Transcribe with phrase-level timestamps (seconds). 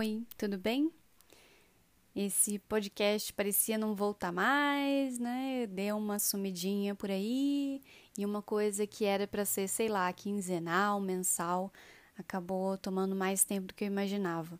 [0.00, 0.92] Oi, tudo bem?
[2.14, 5.66] Esse podcast parecia não voltar mais, né?
[5.66, 7.82] Deu uma sumidinha por aí
[8.16, 11.72] e uma coisa que era para ser, sei lá, quinzenal, mensal,
[12.16, 14.56] acabou tomando mais tempo do que eu imaginava.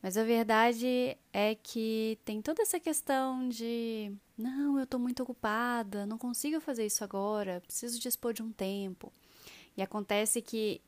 [0.00, 6.06] Mas a verdade é que tem toda essa questão de não, eu tô muito ocupada,
[6.06, 9.12] não consigo fazer isso agora, preciso dispor de um tempo.
[9.76, 10.80] E acontece que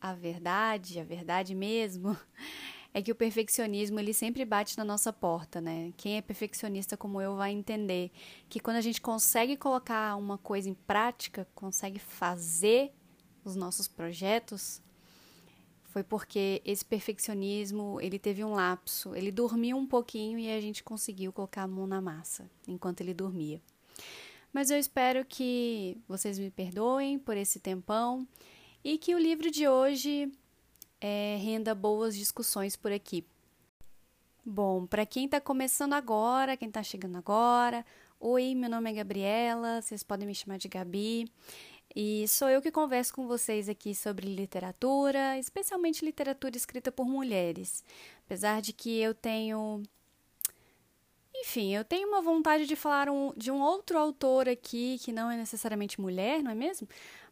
[0.00, 2.16] a verdade, a verdade mesmo,
[2.92, 5.92] é que o perfeccionismo ele sempre bate na nossa porta, né?
[5.96, 8.10] Quem é perfeccionista como eu vai entender
[8.48, 12.92] que quando a gente consegue colocar uma coisa em prática, consegue fazer
[13.44, 14.82] os nossos projetos,
[15.84, 20.82] foi porque esse perfeccionismo ele teve um lapso, ele dormiu um pouquinho e a gente
[20.82, 23.60] conseguiu colocar a mão na massa enquanto ele dormia.
[24.52, 28.26] Mas eu espero que vocês me perdoem por esse tempão
[28.82, 30.32] e que o livro de hoje
[31.00, 33.24] é, renda boas discussões por aqui.
[34.44, 37.84] Bom, para quem está começando agora, quem está chegando agora,
[38.18, 41.30] oi, meu nome é Gabriela, vocês podem me chamar de Gabi.
[41.94, 47.82] E sou eu que converso com vocês aqui sobre literatura, especialmente literatura escrita por mulheres.
[48.26, 49.82] Apesar de que eu tenho.
[51.34, 55.30] Enfim, eu tenho uma vontade de falar um, de um outro autor aqui que não
[55.30, 56.88] é necessariamente mulher, não é mesmo?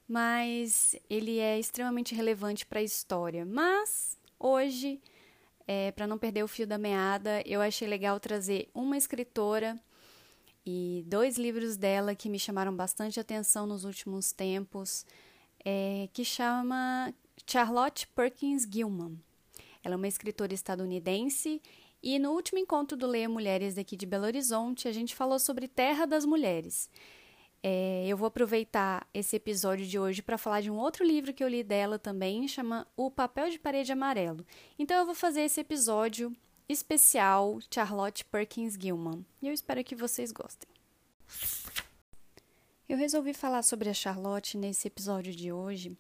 [0.09, 3.45] Mas ele é extremamente relevante para a história.
[3.45, 5.01] Mas hoje,
[5.67, 9.79] é, para não perder o fio da meada, eu achei legal trazer uma escritora
[10.65, 15.07] e dois livros dela que me chamaram bastante atenção nos últimos tempos,
[15.65, 17.15] é, que chama
[17.47, 19.19] Charlotte Perkins Gilman.
[19.83, 21.63] Ela é uma escritora estadunidense
[22.03, 25.67] e no último encontro do Leia Mulheres daqui de Belo Horizonte, a gente falou sobre
[25.67, 26.91] Terra das Mulheres.
[27.69, 31.43] É, eu vou aproveitar esse episódio de hoje para falar de um outro livro que
[31.43, 34.47] eu li dela também, chama O Papel de Parede Amarelo.
[34.79, 36.33] Então eu vou fazer esse episódio
[36.69, 39.27] especial Charlotte Perkins Gilman.
[39.43, 40.69] E eu espero que vocês gostem.
[42.89, 45.99] Eu resolvi falar sobre a Charlotte nesse episódio de hoje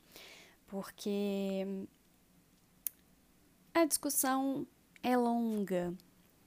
[0.68, 1.66] porque
[3.74, 4.64] a discussão
[5.02, 5.92] é longa,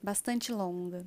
[0.01, 1.05] bastante longa.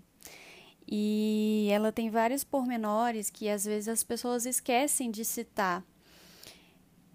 [0.86, 5.84] E ela tem vários pormenores que às vezes as pessoas esquecem de citar.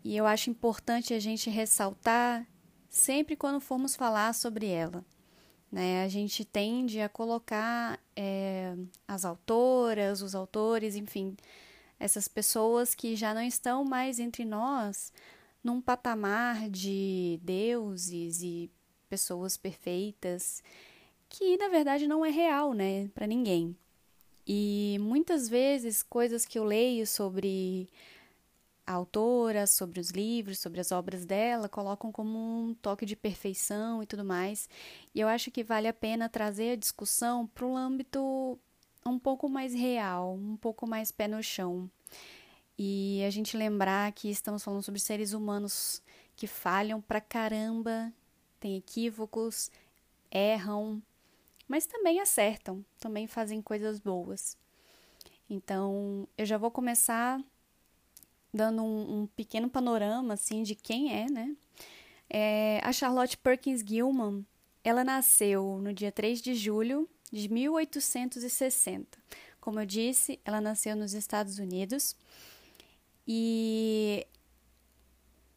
[0.03, 2.47] E eu acho importante a gente ressaltar
[2.89, 5.05] sempre quando formos falar sobre ela.
[5.71, 6.03] Né?
[6.03, 8.73] A gente tende a colocar é,
[9.07, 11.35] as autoras, os autores, enfim,
[11.99, 15.11] essas pessoas que já não estão mais entre nós
[15.63, 18.71] num patamar de deuses e
[19.09, 20.63] pessoas perfeitas
[21.29, 23.75] que na verdade não é real, né, para ninguém.
[24.45, 27.89] E muitas vezes coisas que eu leio sobre
[28.85, 34.01] a autora, sobre os livros, sobre as obras dela, colocam como um toque de perfeição
[34.01, 34.69] e tudo mais.
[35.13, 38.57] E eu acho que vale a pena trazer a discussão para um âmbito
[39.05, 41.89] um pouco mais real, um pouco mais pé no chão.
[42.79, 46.01] E a gente lembrar que estamos falando sobre seres humanos
[46.35, 48.13] que falham pra caramba,
[48.59, 49.69] têm equívocos,
[50.31, 51.01] erram,
[51.67, 54.57] mas também acertam, também fazem coisas boas.
[55.49, 57.41] Então, eu já vou começar
[58.53, 61.55] dando um, um pequeno panorama assim de quem é, né?
[62.29, 64.45] É, a Charlotte Perkins Gilman,
[64.83, 69.17] ela nasceu no dia 3 de julho de 1860.
[69.59, 72.15] Como eu disse, ela nasceu nos Estados Unidos
[73.27, 74.25] e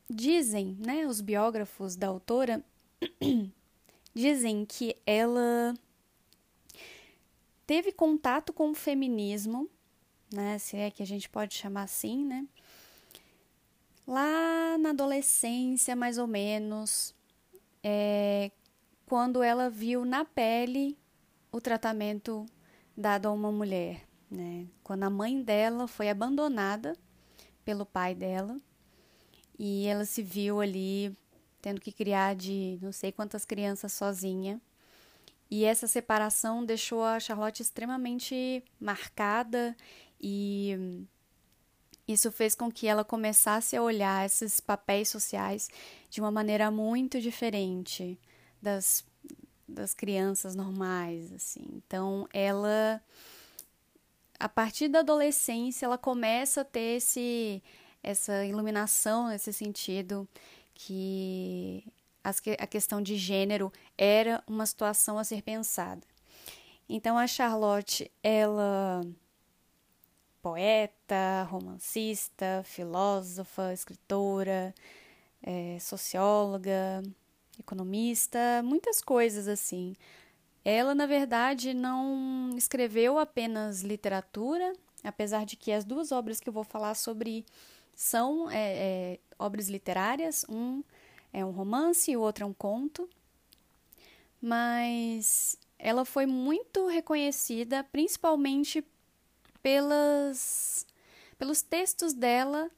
[0.09, 2.65] dizem, né, os biógrafos da autora
[4.15, 5.75] dizem que ela
[7.71, 9.71] teve contato com o feminismo,
[10.35, 12.45] né, se é que a gente pode chamar assim, né?
[14.05, 17.15] Lá na adolescência, mais ou menos,
[17.81, 18.51] é,
[19.07, 20.99] quando ela viu na pele
[21.53, 22.45] o tratamento
[22.97, 24.67] dado a uma mulher, né?
[24.83, 26.97] Quando a mãe dela foi abandonada
[27.65, 28.61] pelo pai dela
[29.57, 31.17] e ela se viu ali
[31.63, 34.61] tendo que criar de não sei quantas crianças sozinha
[35.51, 39.77] e essa separação deixou a Charlotte extremamente marcada
[40.21, 41.07] e
[42.07, 45.69] isso fez com que ela começasse a olhar esses papéis sociais
[46.09, 48.19] de uma maneira muito diferente
[48.63, 49.05] das,
[49.69, 51.65] das crianças normais, assim.
[51.73, 53.03] Então, ela
[54.39, 57.63] a partir da adolescência, ela começa a ter esse
[58.03, 60.27] essa iluminação nesse sentido
[60.73, 61.85] que
[62.23, 66.03] a questão de gênero era uma situação a ser pensada.
[66.89, 69.03] Então a Charlotte, ela
[70.43, 74.75] poeta, romancista, filósofa, escritora,
[75.43, 77.03] é, socióloga,
[77.59, 79.95] economista, muitas coisas assim.
[80.65, 84.73] Ela, na verdade, não escreveu apenas literatura,
[85.03, 87.45] apesar de que as duas obras que eu vou falar sobre
[87.95, 90.45] são é, é, obras literárias.
[90.49, 90.83] Um
[91.33, 93.09] é um romance e o outro é um conto.
[94.41, 98.85] Mas ela foi muito reconhecida, principalmente
[99.63, 100.87] pelas,
[101.39, 102.71] pelos textos dela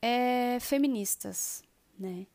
[0.00, 1.62] é, feministas,
[1.98, 2.26] né?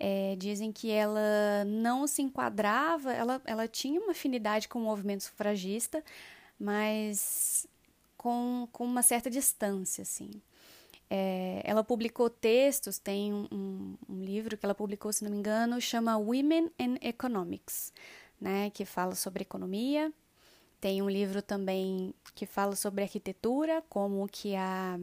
[0.00, 5.24] É, dizem que ela não se enquadrava, ela, ela tinha uma afinidade com o movimento
[5.24, 6.04] sufragista,
[6.58, 7.66] mas
[8.16, 10.30] com, com uma certa distância, assim.
[11.10, 15.38] É, ela publicou textos, tem um, um, um, livro que ela publicou, se não me
[15.38, 17.92] engano, chama Women in Economics,
[18.40, 20.12] né, que fala sobre economia.
[20.80, 24.98] Tem um livro também que fala sobre arquitetura, como que a,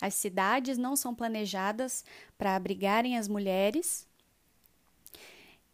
[0.00, 2.04] as cidades não são planejadas
[2.38, 4.06] para abrigarem as mulheres,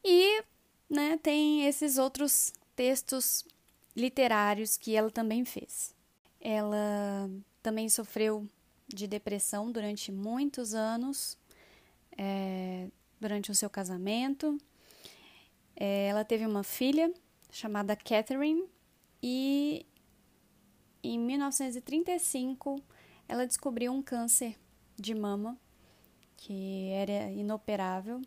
[0.05, 0.43] e
[0.89, 3.45] né, tem esses outros textos
[3.97, 5.95] literários que ela também fez.
[6.41, 7.31] Ela
[7.63, 8.47] também sofreu
[8.87, 11.39] de depressão durante muitos anos,
[12.17, 12.89] é,
[13.21, 14.59] durante o seu casamento.
[15.77, 17.13] É, ela teve uma filha
[17.51, 18.65] chamada Catherine
[19.23, 19.87] e
[21.03, 22.83] em 1935
[23.29, 24.57] ela descobriu um câncer
[24.97, 25.59] de mama
[26.37, 28.21] que era inoperável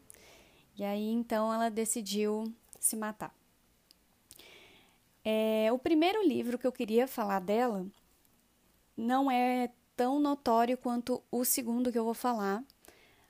[0.76, 3.34] e aí então ela decidiu se matar.
[5.24, 7.86] É, o primeiro livro que eu queria falar dela
[8.96, 12.64] não é tão notório quanto o segundo que eu vou falar,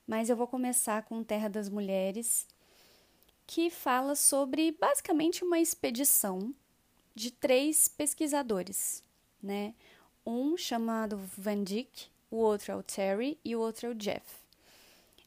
[0.06, 2.46] mas eu vou começar com Terra das Mulheres,
[3.48, 6.54] que fala sobre basicamente uma expedição
[7.16, 9.02] de três pesquisadores,
[9.42, 9.74] né?
[10.25, 14.25] Um chamado Van Dyck, o outro é o Terry e o outro é o Jeff.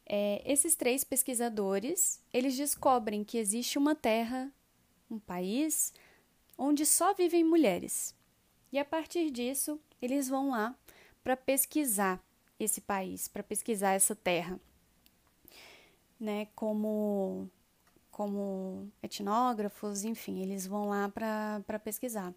[0.04, 4.52] É, esses três pesquisadores, eles descobrem que existe uma terra,
[5.10, 5.94] um país,
[6.58, 8.14] onde só vivem mulheres.
[8.70, 10.76] E a partir disso, eles vão lá
[11.22, 12.22] para pesquisar
[12.58, 14.60] esse país, para pesquisar essa terra.
[16.18, 17.48] Né, como,
[18.10, 22.34] como etnógrafos, enfim, eles vão lá para pesquisar.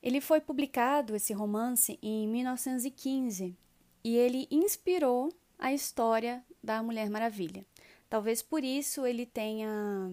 [0.00, 3.56] Ele foi publicado, esse romance, em 1915
[4.04, 7.66] e ele inspirou a história da Mulher Maravilha.
[8.08, 10.12] Talvez por isso ele tenha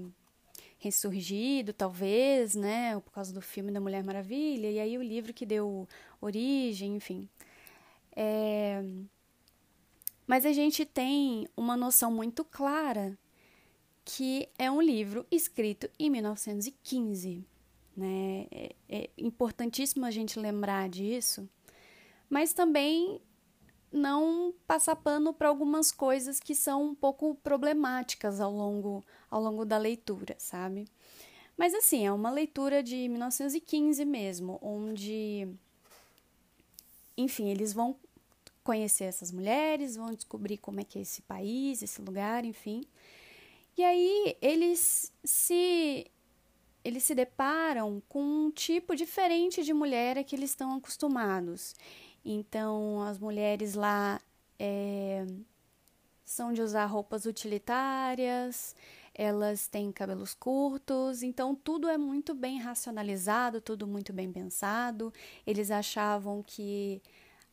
[0.79, 5.45] ressurgido, talvez, né, por causa do filme da Mulher Maravilha, e aí o livro que
[5.45, 5.87] deu
[6.23, 7.29] origem, enfim.
[8.15, 8.83] É...
[10.25, 13.17] Mas a gente tem uma noção muito clara
[14.05, 17.45] que é um livro escrito em 1915.
[17.95, 18.47] Né?
[18.51, 21.47] É, é importantíssimo a gente lembrar disso,
[22.29, 23.21] mas também
[23.91, 29.63] não passar pano para algumas coisas que são um pouco problemáticas ao longo, ao longo
[29.63, 30.85] da leitura, sabe?
[31.55, 35.47] Mas assim, é uma leitura de 1915 mesmo, onde
[37.17, 37.95] enfim, eles vão
[38.63, 42.83] conhecer essas mulheres, vão descobrir como é que é esse país, esse lugar, enfim.
[43.77, 46.07] E aí eles se
[46.83, 51.75] eles se deparam com um tipo diferente de mulher a que eles estão acostumados.
[52.25, 54.19] Então, as mulheres lá
[54.59, 55.25] é,
[56.25, 58.75] são de usar roupas utilitárias,
[59.13, 65.13] elas têm cabelos curtos, então tudo é muito bem racionalizado, tudo muito bem pensado.
[65.45, 67.01] Eles achavam que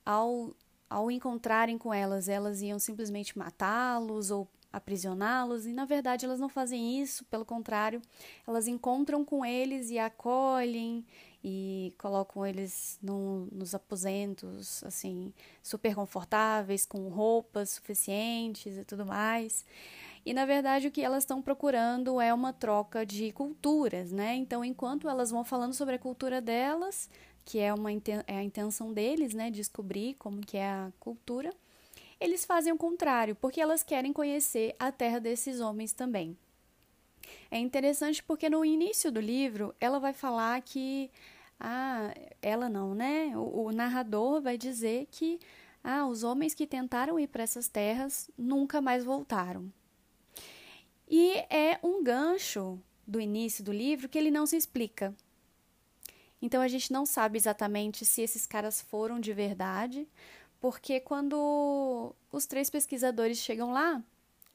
[0.05, 0.55] ao,
[0.88, 6.49] ao encontrarem com elas, elas iam simplesmente matá-los ou aprisioná-los, e na verdade elas não
[6.49, 8.00] fazem isso, pelo contrário,
[8.47, 11.05] elas encontram com eles e acolhem
[11.43, 19.64] e colocam eles no, nos aposentos, assim, super confortáveis, com roupas suficientes e tudo mais.
[20.25, 24.35] E na verdade o que elas estão procurando é uma troca de culturas, né?
[24.35, 27.09] Então, enquanto elas vão falando sobre a cultura delas,
[27.45, 31.53] que é uma é a intenção deles, né, descobrir como que é a cultura,
[32.21, 36.37] eles fazem o contrário, porque elas querem conhecer a terra desses homens também.
[37.50, 41.11] É interessante porque no início do livro ela vai falar que
[41.59, 43.33] ah, ela não, né?
[43.37, 45.41] O, o narrador vai dizer que
[45.83, 49.71] ah, os homens que tentaram ir para essas terras nunca mais voltaram.
[51.11, 55.12] E é um gancho do início do livro que ele não se explica.
[56.40, 60.09] Então a gente não sabe exatamente se esses caras foram de verdade,
[60.61, 64.00] porque quando os três pesquisadores chegam lá,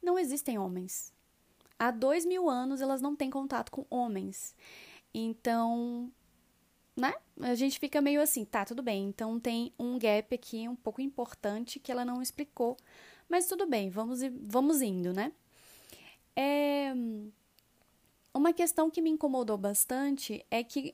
[0.02, 1.14] não existem homens.
[1.78, 4.56] Há dois mil anos elas não têm contato com homens.
[5.14, 6.10] Então,
[6.96, 7.14] né?
[7.42, 9.08] A gente fica meio assim, tá, tudo bem.
[9.08, 12.78] Então tem um gap aqui um pouco importante que ela não explicou.
[13.28, 15.34] Mas tudo bem, vamos, vamos indo, né?
[16.36, 16.94] É
[18.34, 20.94] uma questão que me incomodou bastante é que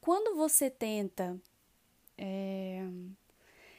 [0.00, 1.40] quando você tenta
[2.16, 2.86] é,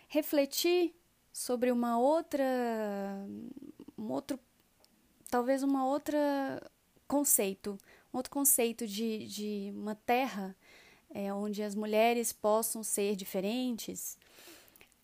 [0.07, 0.93] refletir
[1.31, 2.45] sobre uma outra,
[3.97, 4.39] um outro,
[5.29, 6.61] talvez uma outra
[7.07, 7.77] conceito,
[8.13, 10.55] um outro conceito de, de uma terra
[11.09, 14.17] é, onde as mulheres possam ser diferentes,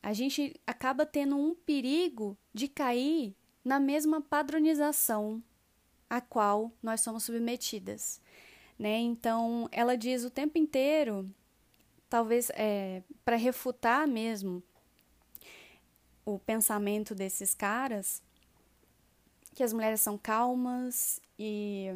[0.03, 5.41] a gente acaba tendo um perigo de cair na mesma padronização
[6.09, 8.21] a qual nós somos submetidas.
[8.77, 8.97] Né?
[8.97, 11.29] Então, ela diz o tempo inteiro,
[12.09, 14.61] talvez é, para refutar mesmo
[16.25, 18.21] o pensamento desses caras,
[19.55, 21.87] que as mulheres são calmas e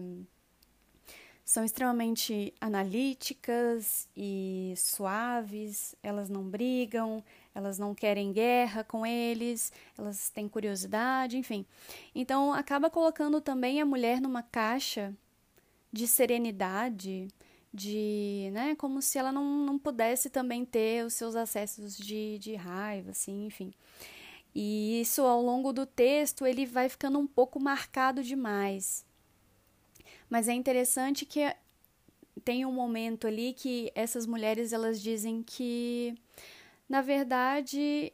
[1.46, 10.30] são extremamente analíticas e suaves, elas não brigam, elas não querem guerra com eles, elas
[10.30, 11.66] têm curiosidade, enfim.
[12.16, 15.14] Então acaba colocando também a mulher numa caixa
[15.92, 17.28] de serenidade,
[17.74, 22.56] de, né, como se ela não, não pudesse também ter os seus acessos de, de
[22.56, 23.74] raiva, assim, enfim.
[24.54, 29.06] E isso ao longo do texto ele vai ficando um pouco marcado demais.
[30.30, 31.42] Mas é interessante que
[32.44, 36.16] tem um momento ali que essas mulheres elas dizem que
[36.92, 38.12] na verdade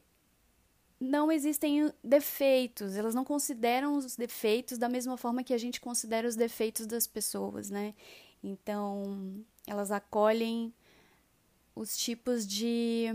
[1.00, 6.28] não existem defeitos, elas não consideram os defeitos da mesma forma que a gente considera
[6.28, 7.96] os defeitos das pessoas, né?
[8.44, 10.72] Então, elas acolhem
[11.76, 13.08] os tipos de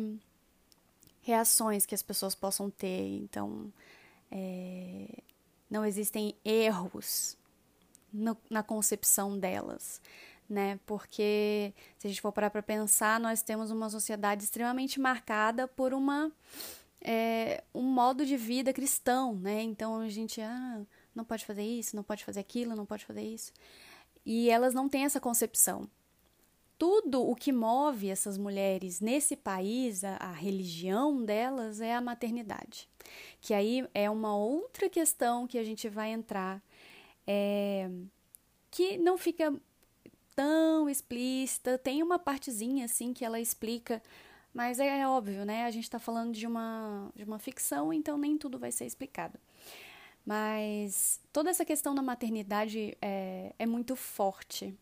[1.22, 3.06] reações que as pessoas possam ter.
[3.18, 3.72] Então,
[4.32, 5.22] é,
[5.70, 7.36] não existem erros
[8.12, 10.00] no, na concepção delas,
[10.52, 10.78] né?
[10.86, 15.92] Porque se a gente for parar para pensar, nós temos uma sociedade extremamente marcada por
[15.94, 16.30] uma
[17.00, 19.62] é, um modo de vida cristão, né?
[19.62, 20.82] Então a gente ah,
[21.14, 23.52] não pode fazer isso, não pode fazer aquilo, não pode fazer isso.
[24.24, 25.88] E elas não têm essa concepção.
[26.78, 32.88] Tudo o que move essas mulheres nesse país, a, a religião delas é a maternidade.
[33.40, 36.62] Que aí é uma outra questão que a gente vai entrar
[37.26, 37.88] é,
[38.70, 39.54] que não fica
[40.34, 41.78] tão explícita.
[41.78, 44.02] Tem uma partezinha assim que ela explica,
[44.52, 45.64] mas é, é óbvio, né?
[45.64, 49.38] A gente está falando de uma, de uma ficção, então nem tudo vai ser explicado.
[50.24, 54.74] Mas toda essa questão da maternidade é, é muito forte.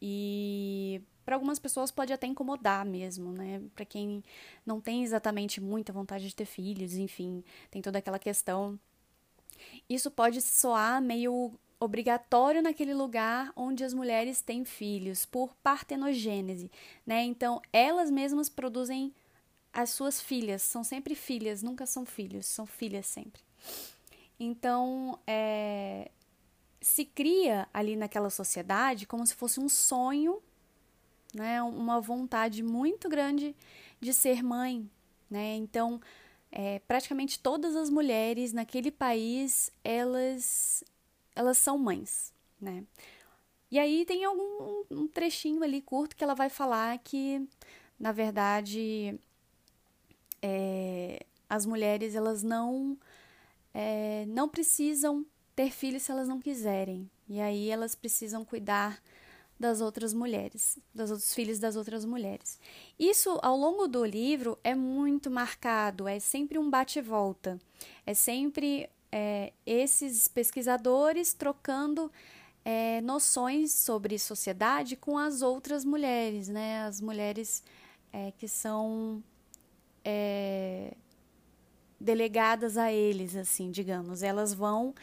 [0.00, 3.62] E para algumas pessoas pode até incomodar mesmo, né?
[3.74, 4.24] Para quem
[4.64, 8.78] não tem exatamente muita vontade de ter filhos, enfim, tem toda aquela questão
[9.88, 16.70] isso pode soar meio obrigatório naquele lugar onde as mulheres têm filhos, por partenogênese,
[17.06, 17.24] né?
[17.24, 19.14] Então, elas mesmas produzem
[19.72, 23.40] as suas filhas, são sempre filhas, nunca são filhos, são filhas sempre.
[24.38, 26.10] Então, é,
[26.80, 30.42] se cria ali naquela sociedade como se fosse um sonho,
[31.34, 31.62] né?
[31.62, 33.56] Uma vontade muito grande
[33.98, 34.90] de ser mãe,
[35.30, 35.54] né?
[35.56, 36.00] Então,
[36.52, 40.82] é, praticamente todas as mulheres naquele país elas
[41.34, 42.84] elas são mães, né?
[43.70, 47.46] E aí tem algum um trechinho ali curto que ela vai falar que
[47.98, 49.18] na verdade
[50.42, 52.98] é, as mulheres elas não
[53.72, 59.00] é, não precisam ter filhos se elas não quiserem e aí elas precisam cuidar
[59.60, 62.58] das outras mulheres, dos outros filhos das outras mulheres.
[62.98, 67.60] Isso, ao longo do livro, é muito marcado, é sempre um bate-volta,
[68.06, 72.10] é sempre é, esses pesquisadores trocando
[72.64, 76.82] é, noções sobre sociedade com as outras mulheres, né?
[76.84, 77.62] As mulheres
[78.12, 79.22] é, que são
[80.04, 80.94] é,
[81.98, 84.22] delegadas a eles, assim, digamos.
[84.22, 84.94] Elas vão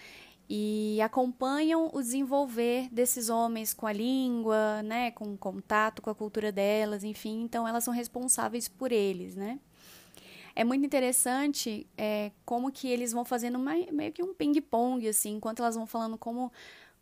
[0.49, 6.51] e acompanham o desenvolver desses homens com a língua, né, com contato com a cultura
[6.53, 9.59] delas, enfim, então elas são responsáveis por eles, né.
[10.59, 15.35] É muito interessante é, como que eles vão fazendo uma, meio que um ping-pong, assim,
[15.35, 16.51] enquanto elas vão falando como,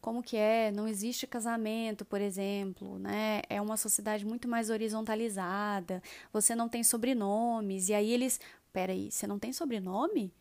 [0.02, 6.04] como que é, não existe casamento, por exemplo, né, é uma sociedade muito mais horizontalizada,
[6.34, 8.42] você não tem sobrenomes, e aí eles,
[8.74, 10.34] peraí, você não tem sobrenome?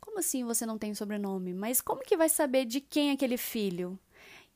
[0.00, 1.52] Como assim você não tem sobrenome?
[1.52, 3.98] Mas como que vai saber de quem é aquele filho?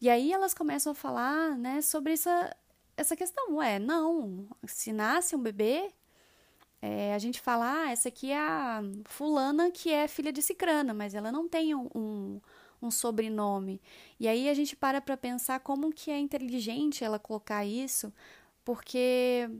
[0.01, 2.57] E aí elas começam a falar, né, sobre essa,
[2.97, 3.57] essa questão.
[3.57, 5.93] Ué, não, se nasce um bebê,
[6.87, 10.95] é, a gente fala, ah, essa aqui é a fulana que é filha de Cicrana,
[10.95, 12.41] mas ela não tem um, um,
[12.81, 13.81] um sobrenome.
[14.21, 18.13] E aí a gente para para pensar como que é inteligente ela colocar isso,
[18.65, 19.51] porque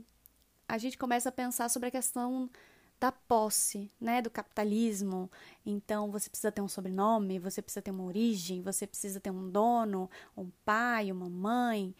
[0.69, 2.49] a gente começa a pensar sobre a questão
[2.97, 5.29] da posse, né, do capitalismo.
[5.65, 9.49] Então você precisa ter um sobrenome, você precisa ter uma origem, você precisa ter um
[9.49, 11.93] dono, um pai, uma mãe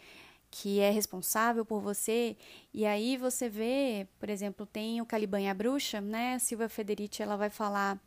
[0.50, 2.38] que é responsável por você.
[2.74, 6.40] E aí você vê, por exemplo, tem o Caliban e a Bruxa, né?
[6.40, 8.00] Silvia Federici, ela vai falar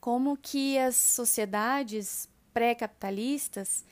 [0.00, 3.84] como que as sociedades pré-capitalistas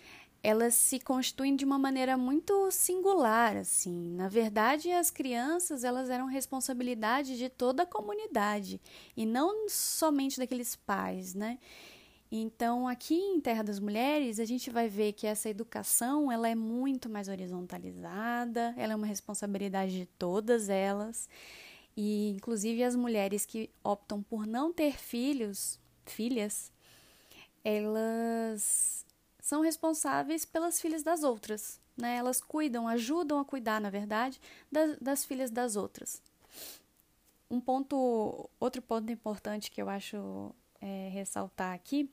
[0.42, 4.12] elas se constituem de uma maneira muito singular, assim.
[4.16, 8.80] Na verdade, as crianças, elas eram responsabilidade de toda a comunidade
[9.16, 11.58] e não somente daqueles pais, né?
[12.34, 16.54] Então, aqui em Terra das Mulheres, a gente vai ver que essa educação, ela é
[16.54, 21.28] muito mais horizontalizada, ela é uma responsabilidade de todas elas.
[21.94, 26.72] E inclusive as mulheres que optam por não ter filhos, filhas,
[27.62, 29.04] elas
[29.38, 31.78] são responsáveis pelas filhas das outras.
[31.98, 32.16] Né?
[32.16, 36.22] Elas cuidam, ajudam a cuidar, na verdade, das, das filhas das outras.
[37.50, 42.10] Um ponto, outro ponto importante que eu acho é, ressaltar aqui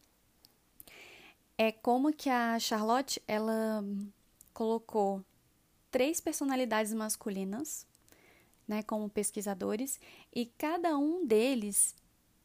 [1.59, 3.83] é como que a Charlotte ela
[4.53, 5.21] colocou
[5.91, 7.85] três personalidades masculinas,
[8.65, 9.99] né, como pesquisadores,
[10.33, 11.93] e cada um deles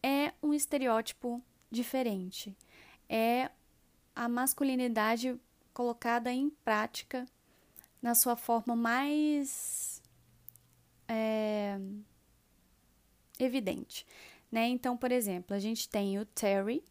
[0.03, 1.41] é um estereótipo
[1.71, 2.57] diferente.
[3.09, 3.53] É
[4.17, 5.41] a masculinidade
[5.73, 7.25] colocada em prática
[8.03, 10.03] na sua forma mais
[11.07, 11.79] é,
[13.39, 14.05] evidente.
[14.51, 14.67] Né?
[14.67, 16.83] Então, por exemplo, a gente tem o Terry,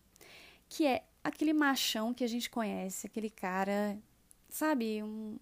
[0.70, 3.98] que é aquele machão que a gente conhece, aquele cara,
[4.50, 5.38] sabe, um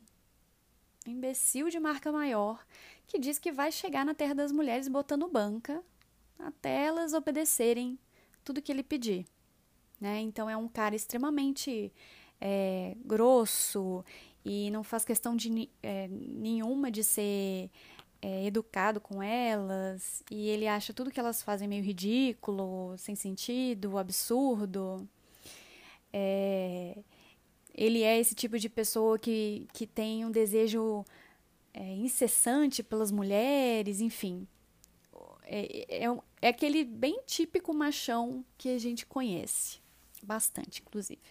[1.06, 2.66] imbecil de marca maior,
[3.08, 5.84] que diz que vai chegar na Terra das Mulheres botando banca
[6.38, 7.98] até elas obedecerem
[8.44, 9.26] tudo que ele pedir
[10.02, 10.20] né?
[10.20, 11.94] Então é um cara extremamente
[12.42, 14.04] é, grosso
[14.44, 17.70] e não faz questão de é, nenhuma de ser
[18.20, 24.00] é, educado com elas e ele acha tudo que elas fazem meio ridículo, sem sentido,
[24.00, 25.08] absurdo.
[26.14, 26.98] É,
[27.74, 31.06] ele é esse tipo de pessoa que, que tem um desejo
[31.74, 34.48] é, incessante pelas mulheres, enfim.
[35.44, 39.80] É, é, é aquele bem típico machão que a gente conhece
[40.24, 41.22] bastante, inclusive.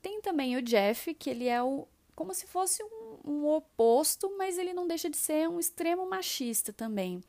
[0.00, 1.86] Tem também o Jeff, que ele é o
[2.22, 6.72] como se fosse um, um, oposto, mas ele não deixa de ser um extremo machista
[6.72, 7.20] também.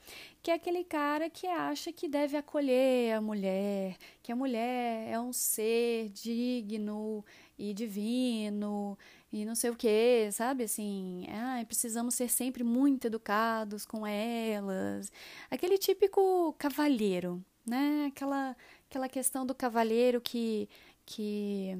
[0.43, 5.19] Que é aquele cara que acha que deve acolher a mulher, que a mulher é
[5.19, 7.25] um ser digno
[7.57, 8.95] e divino
[9.31, 10.65] e não sei o que, sabe?
[10.65, 15.11] Assim, ah, precisamos ser sempre muito educados com elas.
[15.49, 18.11] Aquele típico cavalheiro, né?
[18.13, 18.55] Aquela,
[18.87, 20.69] aquela questão do cavalheiro que
[21.05, 21.75] que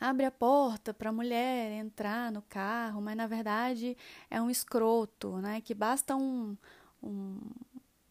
[0.00, 3.96] abre a porta para a mulher entrar no carro, mas na verdade
[4.30, 5.60] é um escroto, né?
[5.60, 6.56] Que basta um,
[7.02, 7.38] um,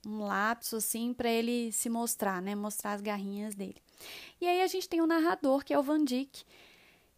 [0.06, 2.56] um lapso assim para ele se mostrar, né?
[2.56, 3.82] Mostrar as garrinhas dele.
[4.42, 6.44] E aí a gente tem o narrador que é o Van Dyck,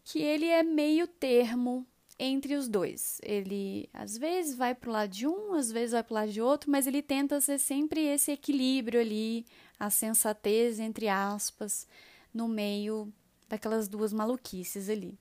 [0.04, 1.86] que ele é meio termo
[2.18, 3.20] entre os dois.
[3.22, 6.32] Ele às vezes vai para o lado de um, às vezes vai para o lado
[6.32, 9.46] de outro, mas ele tenta ser sempre esse equilíbrio ali,
[9.78, 11.86] a sensatez entre aspas
[12.34, 13.12] no meio
[13.48, 15.18] daquelas duas maluquices ali.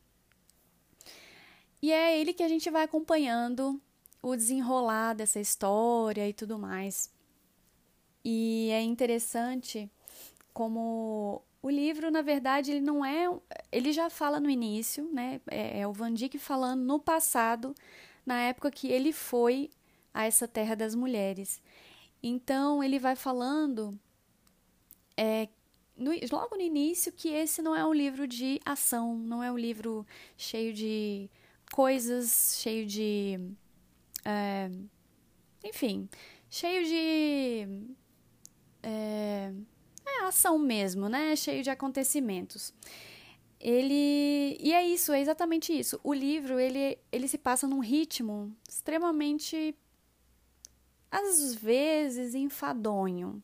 [1.82, 3.80] E é ele que a gente vai acompanhando
[4.22, 7.12] o desenrolar dessa história e tudo mais.
[8.24, 9.90] E é interessante
[10.54, 13.30] como o livro, na verdade, ele não é.
[13.72, 15.40] Ele já fala no início, né?
[15.48, 17.76] É, é o Van Dyck falando no passado,
[18.26, 19.70] na época que ele foi
[20.14, 21.62] a essa terra das mulheres.
[22.22, 23.98] Então, ele vai falando
[25.16, 25.48] é,
[25.98, 29.58] no, logo no início que esse não é um livro de ação, não é um
[29.58, 30.06] livro
[30.38, 31.30] cheio de
[31.72, 33.40] coisas, cheio de.
[34.24, 34.70] É,
[35.64, 36.08] enfim,
[36.50, 37.68] cheio de.
[38.84, 39.52] É,
[40.06, 41.36] é, ação mesmo, né?
[41.36, 42.74] Cheio de acontecimentos.
[43.60, 44.58] Ele.
[44.60, 46.00] E é isso, é exatamente isso.
[46.04, 49.76] O livro, ele, ele se passa num ritmo extremamente.
[51.12, 53.42] às vezes enfadonho.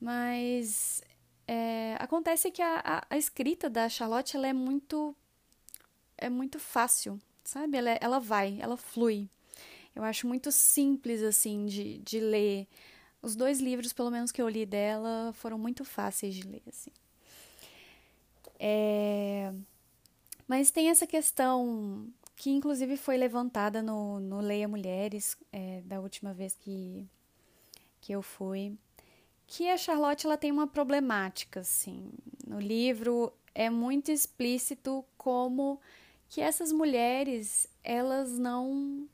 [0.00, 1.02] Mas
[1.46, 5.14] é, acontece que a, a, a, escrita da Charlotte ela é muito
[6.16, 7.76] é muito fácil, sabe?
[7.76, 9.28] Ela, ela vai, ela flui.
[9.94, 12.66] Eu acho muito simples assim de, de ler.
[13.22, 16.90] Os dois livros, pelo menos que eu li dela, foram muito fáceis de ler assim.
[18.58, 19.52] É...
[20.46, 26.34] Mas tem essa questão que inclusive foi levantada no, no Leia Mulheres é, da última
[26.34, 27.06] vez que,
[28.00, 28.76] que eu fui
[29.46, 32.10] que a Charlotte ela tem uma problemática, assim.
[32.46, 35.80] No livro é muito explícito como
[36.28, 39.08] que essas mulheres, elas não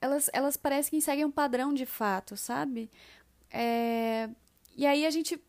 [0.00, 2.90] elas, elas parecem que seguem um padrão de fato, sabe?
[3.50, 4.28] é,
[4.76, 5.40] e aí a gente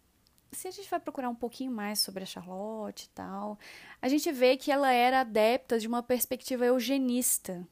[0.51, 3.59] se a gente vai procurar um pouquinho mais sobre a Charlotte e tal,
[4.01, 7.67] a gente vê que ela era adepta de uma perspectiva eugenista,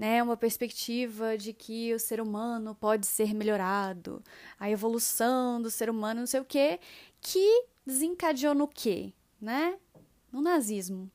[0.00, 0.22] né?
[0.22, 4.24] Uma perspectiva de que o ser humano pode ser melhorado,
[4.58, 6.80] a evolução do ser humano, não sei o quê,
[7.20, 9.78] que desencadeou no quê, né?
[10.32, 11.10] No nazismo.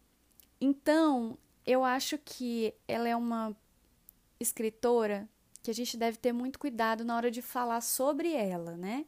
[0.61, 3.57] Então, eu acho que ela é uma
[4.39, 5.27] escritora
[5.63, 9.07] que a gente deve ter muito cuidado na hora de falar sobre ela, né?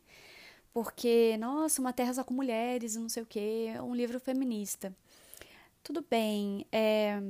[0.74, 4.92] Porque, nossa, uma terra só com mulheres não sei o quê, um livro feminista.
[5.84, 7.22] Tudo bem, é...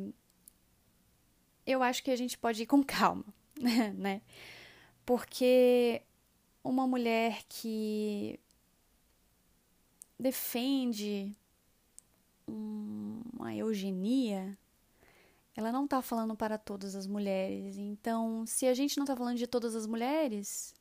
[1.68, 3.26] eu acho que a gente pode ir com calma,
[3.94, 4.22] né?
[5.06, 6.02] Porque
[6.64, 8.40] uma mulher que
[10.20, 11.36] defende
[12.48, 14.58] uma eugenia,
[15.56, 17.78] ela não está falando para todas as mulheres.
[17.78, 20.74] Então, se a gente não está falando de todas as mulheres,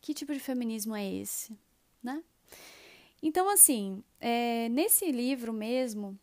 [0.00, 1.56] que tipo de feminismo é esse,
[2.02, 2.22] né?
[3.22, 6.18] Então, assim, é, nesse livro mesmo,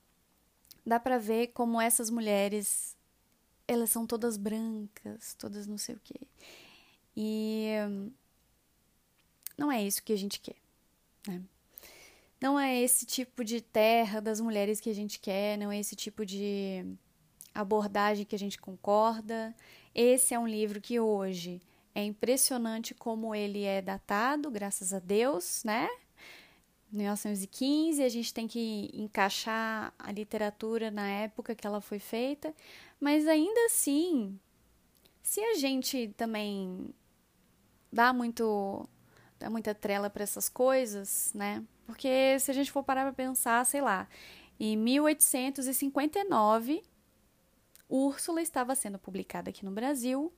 [0.86, 2.94] dá para ver como essas mulheres,
[3.67, 6.19] elas são todas brancas, todas não sei o quê.
[7.15, 7.67] E
[9.58, 10.58] não é isso que a gente quer,
[11.28, 11.41] né?
[12.41, 15.95] Não é esse tipo de terra das mulheres que a gente quer, não é esse
[15.95, 16.86] tipo de
[17.54, 19.56] abordagem que a gente concorda.
[19.93, 21.62] Esse é um livro que hoje
[21.95, 25.89] é impressionante como ele é datado, graças a Deus, né?
[26.91, 32.54] 1915, a gente tem que encaixar a literatura na época que ela foi feita,
[32.99, 34.39] mas ainda assim,
[35.21, 36.93] se a gente também
[37.91, 38.88] dá muito
[39.39, 41.63] dá muita trela para essas coisas, né?
[41.86, 44.08] Porque se a gente for parar para pensar, sei lá,
[44.60, 46.84] em 1859,
[47.88, 50.34] Úrsula estava sendo publicada aqui no Brasil,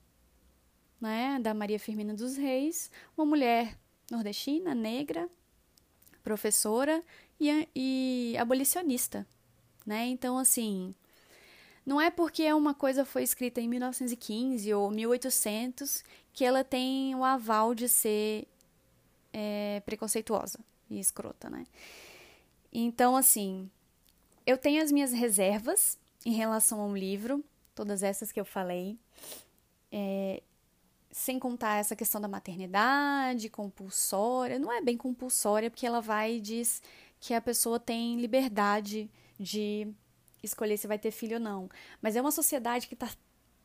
[1.00, 3.78] né, da Maria Firmina dos Reis, uma mulher
[4.12, 5.30] nordestina, negra,
[6.24, 7.04] professora
[7.40, 9.26] e, e abolicionista,
[9.86, 10.08] né?
[10.08, 10.94] Então, assim,
[11.88, 17.24] não é porque uma coisa foi escrita em 1915 ou 1800 que ela tem o
[17.24, 18.46] aval de ser
[19.32, 21.66] é, preconceituosa e escrota, né?
[22.74, 23.72] Então, assim,
[24.46, 27.42] eu tenho as minhas reservas em relação ao livro,
[27.74, 29.00] todas essas que eu falei,
[29.90, 30.44] é,
[31.10, 36.42] sem contar essa questão da maternidade compulsória, não é bem compulsória, porque ela vai e
[36.42, 36.82] diz
[37.18, 39.88] que a pessoa tem liberdade de
[40.44, 41.70] escolher se vai ter filho ou não.
[42.02, 43.10] Mas é uma sociedade que está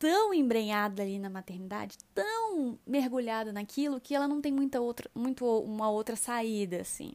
[0.03, 5.45] tão embrenhada ali na maternidade, tão mergulhada naquilo que ela não tem muita outra, muito
[5.61, 7.13] uma outra saída assim.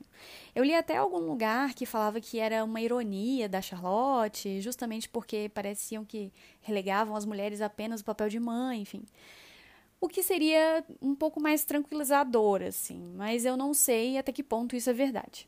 [0.54, 5.50] Eu li até algum lugar que falava que era uma ironia da Charlotte, justamente porque
[5.52, 9.04] pareciam que relegavam as mulheres apenas o papel de mãe, enfim.
[10.00, 14.74] O que seria um pouco mais tranquilizador assim, mas eu não sei até que ponto
[14.74, 15.46] isso é verdade.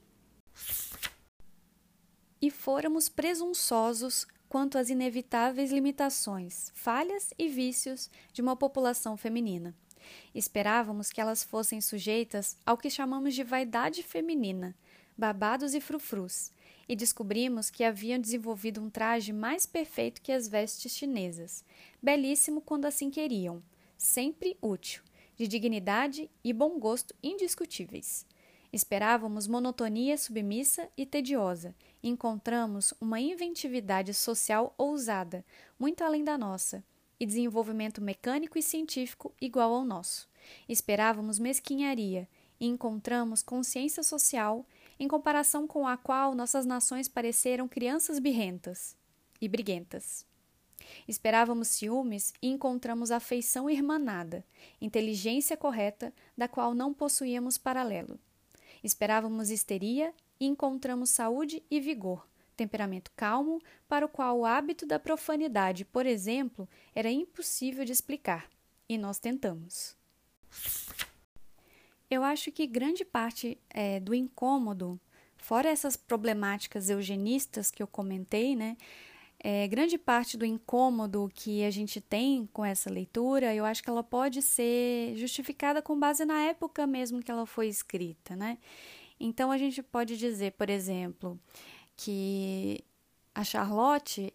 [2.43, 9.75] E fôramos presunçosos quanto às inevitáveis limitações, falhas e vícios de uma população feminina.
[10.35, 14.75] Esperávamos que elas fossem sujeitas ao que chamamos de vaidade feminina,
[15.17, 16.51] babados e frufrus,
[16.89, 21.65] e descobrimos que haviam desenvolvido um traje mais perfeito que as vestes chinesas,
[22.03, 23.63] belíssimo quando assim queriam,
[23.97, 25.03] sempre útil,
[25.37, 28.27] de dignidade e bom gosto indiscutíveis.
[28.73, 35.45] Esperávamos monotonia submissa e tediosa, encontramos uma inventividade social ousada,
[35.79, 36.85] muito além da nossa,
[37.19, 40.29] e desenvolvimento mecânico e científico igual ao nosso.
[40.69, 42.29] Esperávamos mesquinharia,
[42.61, 44.67] e encontramos consciência social,
[44.99, 48.95] em comparação com a qual nossas nações pareceram crianças birrentas
[49.41, 50.27] e briguentas.
[51.09, 54.45] Esperávamos ciúmes e encontramos afeição irmanada,
[54.81, 58.19] inteligência correta, da qual não possuíamos paralelo.
[58.83, 62.27] Esperávamos histeria e encontramos saúde e vigor,
[62.57, 68.49] temperamento calmo, para o qual o hábito da profanidade, por exemplo, era impossível de explicar,
[68.89, 69.97] e nós tentamos.
[72.11, 74.99] Eu acho que grande parte é, do incômodo,
[75.37, 78.77] fora essas problemáticas eugenistas que eu comentei, né?
[79.43, 83.89] É, grande parte do incômodo que a gente tem com essa leitura, eu acho que
[83.89, 88.59] ela pode ser justificada com base na época mesmo que ela foi escrita, né?
[89.21, 91.39] Então a gente pode dizer, por exemplo,
[91.95, 92.83] que
[93.35, 94.33] a Charlotte,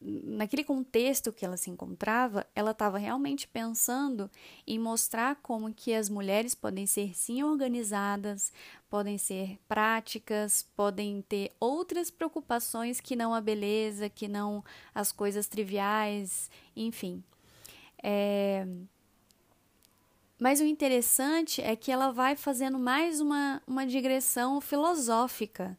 [0.00, 4.30] naquele contexto que ela se encontrava, ela estava realmente pensando
[4.64, 8.52] em mostrar como que as mulheres podem ser sim organizadas,
[8.88, 15.48] podem ser práticas, podem ter outras preocupações que não a beleza, que não as coisas
[15.48, 17.22] triviais, enfim.
[18.02, 18.64] É...
[20.38, 25.76] Mas o interessante é que ela vai fazendo mais uma, uma digressão filosófica,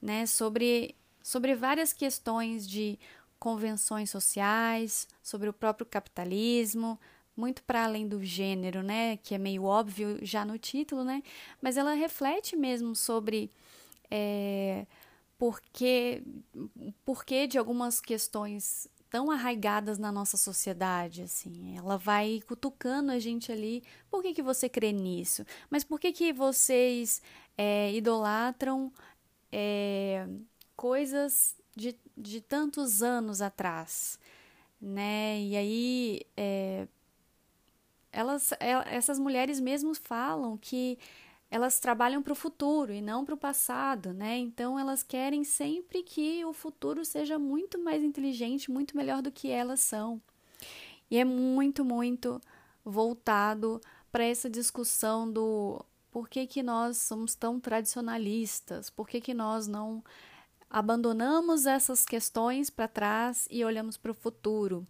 [0.00, 2.98] né, sobre, sobre várias questões de
[3.38, 6.98] convenções sociais, sobre o próprio capitalismo,
[7.36, 11.22] muito para além do gênero, né, que é meio óbvio já no título, né,
[11.60, 13.50] mas ela reflete mesmo sobre
[14.10, 14.84] é,
[15.38, 16.22] porque,
[17.04, 21.76] porque de algumas questões tão arraigadas na nossa sociedade, assim.
[21.76, 23.84] Ela vai cutucando a gente ali.
[24.10, 25.44] Por que, que você crê nisso?
[25.68, 27.20] Mas por que, que vocês
[27.54, 28.90] é, idolatram
[29.52, 30.26] é,
[30.74, 34.18] coisas de, de tantos anos atrás?
[34.80, 35.42] Né?
[35.42, 36.88] E aí, é,
[38.10, 40.98] elas, é, essas mulheres mesmo falam que
[41.52, 44.38] elas trabalham para o futuro e não para o passado, né?
[44.38, 49.50] Então elas querem sempre que o futuro seja muito mais inteligente, muito melhor do que
[49.50, 50.18] elas são.
[51.10, 52.40] E é muito, muito
[52.82, 59.34] voltado para essa discussão do por que, que nós somos tão tradicionalistas, por que, que
[59.34, 60.02] nós não
[60.70, 64.86] abandonamos essas questões para trás e olhamos para o futuro.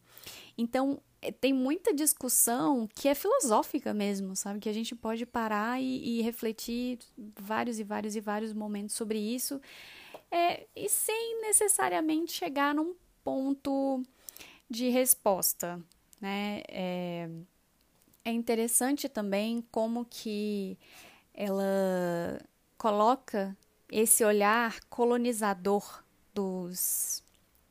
[0.57, 4.59] Então, tem muita discussão que é filosófica mesmo, sabe?
[4.59, 6.99] Que a gente pode parar e, e refletir
[7.39, 9.61] vários e vários e vários momentos sobre isso,
[10.31, 14.03] é, e sem necessariamente chegar num ponto
[14.69, 15.81] de resposta,
[16.21, 16.63] né?
[16.69, 17.29] É,
[18.25, 20.79] é interessante também como que
[21.35, 22.41] ela
[22.79, 23.57] coloca
[23.91, 26.03] esse olhar colonizador
[26.35, 27.23] dos,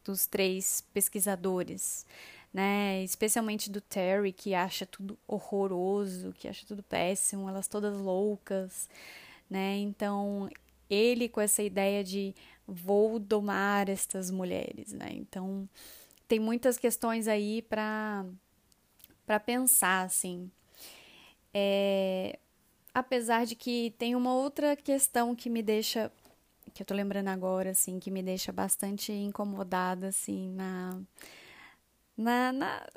[0.03, 2.05] dos três pesquisadores
[2.53, 3.03] né?
[3.03, 8.89] Especialmente do Terry, que acha tudo horroroso, que acha tudo péssimo, elas todas loucas,
[9.49, 9.77] né?
[9.77, 10.49] Então,
[10.89, 12.35] ele com essa ideia de
[12.67, 15.09] vou domar estas mulheres, né?
[15.11, 15.67] Então,
[16.27, 18.25] tem muitas questões aí para
[19.25, 20.51] para pensar, assim.
[21.53, 22.37] É,
[22.93, 26.11] apesar de que tem uma outra questão que me deixa
[26.73, 31.01] que eu tô lembrando agora, assim, que me deixa bastante incomodada, assim, na
[32.17, 32.87] na, na,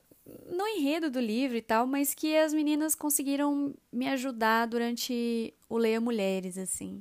[0.46, 5.76] no enredo do livro e tal, mas que as meninas conseguiram me ajudar durante o
[5.76, 7.00] Leia Mulheres, assim.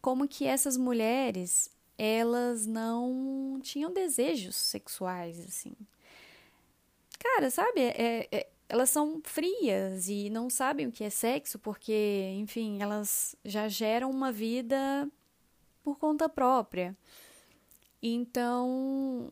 [0.00, 5.74] Como que essas mulheres, elas não tinham desejos sexuais, assim.
[7.18, 12.32] Cara, sabe, é, é, elas são frias e não sabem o que é sexo porque,
[12.36, 15.08] enfim, elas já geram uma vida
[15.84, 16.96] por conta própria.
[18.02, 19.30] Então,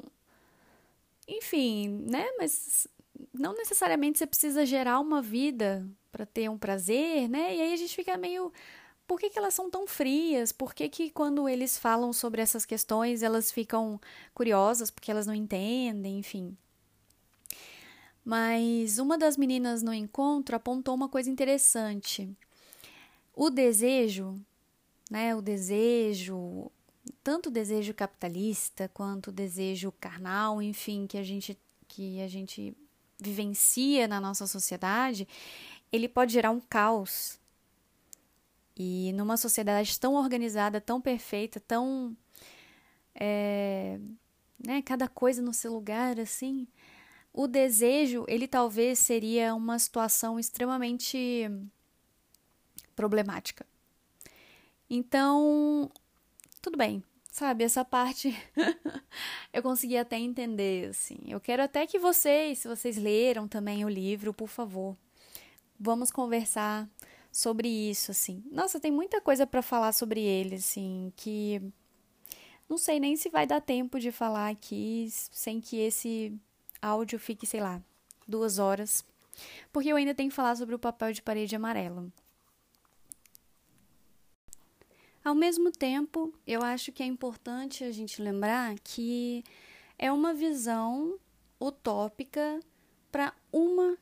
[1.31, 2.27] enfim, né?
[2.39, 2.89] Mas
[3.33, 7.57] não necessariamente você precisa gerar uma vida para ter um prazer, né?
[7.57, 8.53] E aí a gente fica meio.
[9.07, 10.53] Por que, que elas são tão frias?
[10.53, 14.01] Por que, que quando eles falam sobre essas questões elas ficam
[14.35, 16.57] curiosas porque elas não entendem, enfim.
[18.25, 22.31] Mas uma das meninas no encontro apontou uma coisa interessante.
[23.35, 24.39] O desejo,
[25.11, 25.35] né?
[25.35, 26.71] O desejo,
[27.23, 32.77] tanto o desejo capitalista quanto o desejo carnal, enfim, que a gente que a gente
[33.19, 35.27] vivencia na nossa sociedade,
[35.93, 37.39] ele pode gerar um caos.
[38.77, 42.17] E numa sociedade tão organizada, tão perfeita, tão
[43.15, 43.99] é,
[44.65, 46.67] né, cada coisa no seu lugar, assim,
[47.33, 51.51] o desejo, ele talvez seria uma situação extremamente
[52.97, 53.67] problemática.
[54.89, 55.91] Então,
[56.61, 57.65] tudo bem, sabe?
[57.65, 58.35] Essa parte
[59.53, 61.19] eu consegui até entender, assim.
[61.27, 64.97] Eu quero até que vocês, se vocês leram também o livro, por favor,
[65.79, 66.89] vamos conversar
[67.33, 68.43] sobre isso, assim.
[68.51, 71.63] Nossa, tem muita coisa para falar sobre ele, assim, que
[72.69, 76.33] não sei nem se vai dar tempo de falar aqui sem que esse
[76.81, 77.83] áudio fique, sei lá,
[78.27, 79.05] duas horas,
[79.73, 82.13] porque eu ainda tenho que falar sobre o papel de parede amarelo.
[85.23, 89.45] Ao mesmo tempo, eu acho que é importante a gente lembrar que
[89.99, 91.19] é uma visão
[91.61, 92.61] utópica
[93.13, 93.99] para uma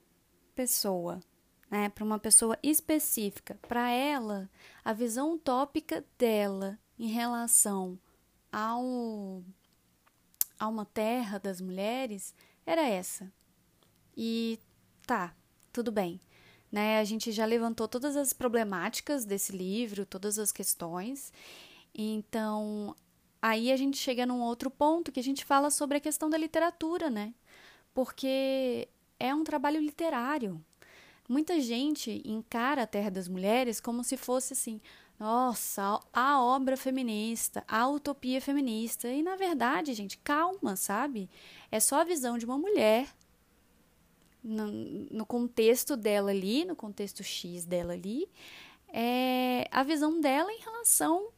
[0.54, 1.20] pessoa,
[1.68, 1.88] né?
[1.88, 3.58] Para uma pessoa específica.
[3.66, 4.48] Para ela,
[4.84, 7.98] a visão utópica dela em relação
[8.52, 9.42] ao
[10.58, 12.34] a uma terra das mulheres
[12.66, 13.32] era essa.
[14.16, 14.58] E
[15.06, 15.34] tá,
[15.72, 16.20] tudo bem.
[16.70, 16.98] Né?
[16.98, 21.32] A gente já levantou todas as problemáticas desse livro, todas as questões.
[21.94, 22.94] Então,
[23.40, 26.36] aí a gente chega num outro ponto que a gente fala sobre a questão da
[26.36, 27.32] literatura, né?
[27.94, 30.62] Porque é um trabalho literário.
[31.28, 34.80] Muita gente encara a Terra das Mulheres como se fosse assim,
[35.18, 39.08] nossa, a obra feminista, a utopia feminista.
[39.08, 41.28] E na verdade, gente, calma, sabe?
[41.70, 43.08] É só a visão de uma mulher
[44.48, 44.66] no,
[45.10, 48.28] no contexto dela ali, no contexto X dela ali,
[48.88, 51.30] é a visão dela em relação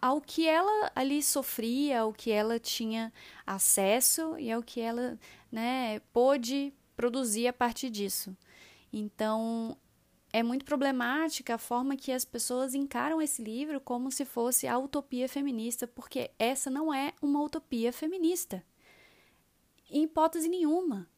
[0.00, 3.12] ao que ela ali sofria, ao que ela tinha
[3.46, 5.18] acesso e ao que ela
[5.50, 8.36] né, pôde produzir a partir disso.
[8.92, 9.76] Então,
[10.32, 14.78] é muito problemática a forma que as pessoas encaram esse livro como se fosse a
[14.78, 18.64] utopia feminista, porque essa não é uma utopia feminista.
[19.90, 21.08] Em hipótese nenhuma.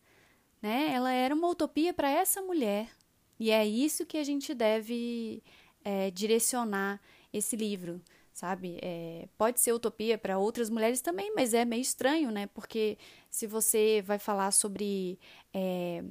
[0.61, 0.93] Né?
[0.93, 2.91] Ela era uma utopia para essa mulher.
[3.39, 5.43] E é isso que a gente deve
[5.85, 7.01] é, direcionar
[7.33, 8.01] esse livro
[8.41, 8.79] sabe?
[8.81, 12.47] É, pode ser utopia para outras mulheres também, mas é meio estranho, né?
[12.47, 12.97] Porque
[13.29, 15.19] se você vai falar sobre
[15.53, 16.03] é,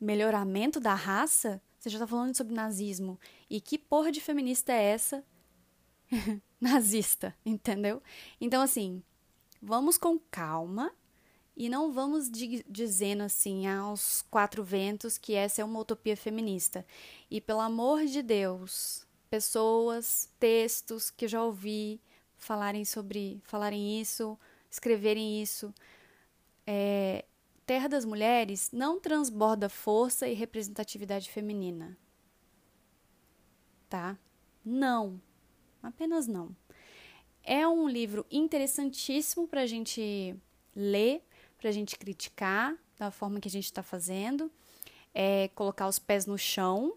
[0.00, 3.20] melhoramento da raça, você já está falando sobre nazismo.
[3.48, 5.24] E que porra de feminista é essa?
[6.60, 8.02] Nazista, entendeu?
[8.40, 9.00] Então, assim,
[9.62, 10.92] vamos com calma
[11.58, 16.86] e não vamos di dizendo assim aos quatro ventos que essa é uma utopia feminista.
[17.28, 22.00] E pelo amor de Deus, pessoas, textos que já ouvi
[22.36, 24.38] falarem sobre, falarem isso,
[24.70, 25.74] escreverem isso.
[26.64, 27.24] É,
[27.66, 31.98] Terra das Mulheres não transborda força e representatividade feminina.
[33.88, 34.16] Tá?
[34.64, 35.20] Não.
[35.82, 36.54] Apenas não.
[37.42, 40.36] É um livro interessantíssimo para a gente
[40.76, 41.24] ler,
[41.58, 44.50] para a gente criticar da forma que a gente está fazendo,
[45.14, 46.94] é colocar os pés no chão,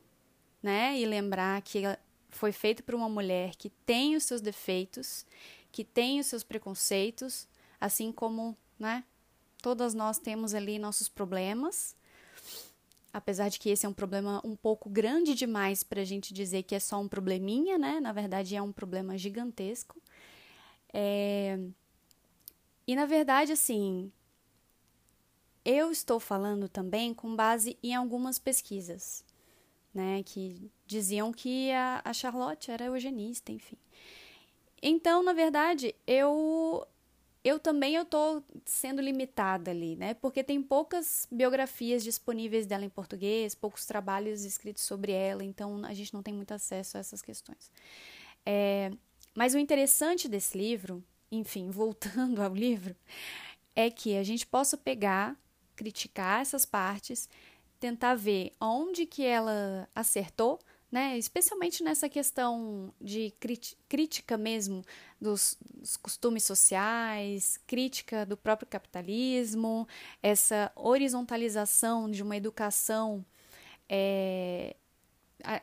[0.61, 0.97] né?
[0.99, 1.83] E lembrar que
[2.29, 5.25] foi feito por uma mulher que tem os seus defeitos,
[5.71, 7.47] que tem os seus preconceitos,
[7.79, 9.03] assim como, né?
[9.61, 11.95] Todas nós temos ali nossos problemas.
[13.13, 16.63] Apesar de que esse é um problema um pouco grande demais para a gente dizer
[16.63, 17.99] que é só um probleminha, né?
[17.99, 20.01] Na verdade, é um problema gigantesco.
[20.93, 21.59] É...
[22.87, 24.11] E na verdade, assim,
[25.63, 29.23] eu estou falando também com base em algumas pesquisas
[29.93, 33.77] né, que diziam que a, a Charlotte era eugenista, enfim.
[34.81, 36.87] Então, na verdade, eu
[37.43, 38.05] eu também eu
[38.65, 40.13] sendo limitada ali, né?
[40.13, 45.93] Porque tem poucas biografias disponíveis dela em português, poucos trabalhos escritos sobre ela, então a
[45.93, 47.71] gente não tem muito acesso a essas questões.
[48.45, 48.91] É,
[49.33, 52.95] mas o interessante desse livro, enfim, voltando ao livro,
[53.75, 55.35] é que a gente possa pegar,
[55.75, 57.29] criticar essas partes,
[57.79, 60.59] tentar ver onde que ela acertou,
[60.91, 61.17] né?
[61.17, 63.33] Especialmente nessa questão de
[63.87, 64.83] crítica mesmo
[65.19, 69.87] dos, dos, costumes sociais, crítica do próprio capitalismo,
[70.21, 73.25] essa horizontalização de uma educação.
[73.87, 74.75] É,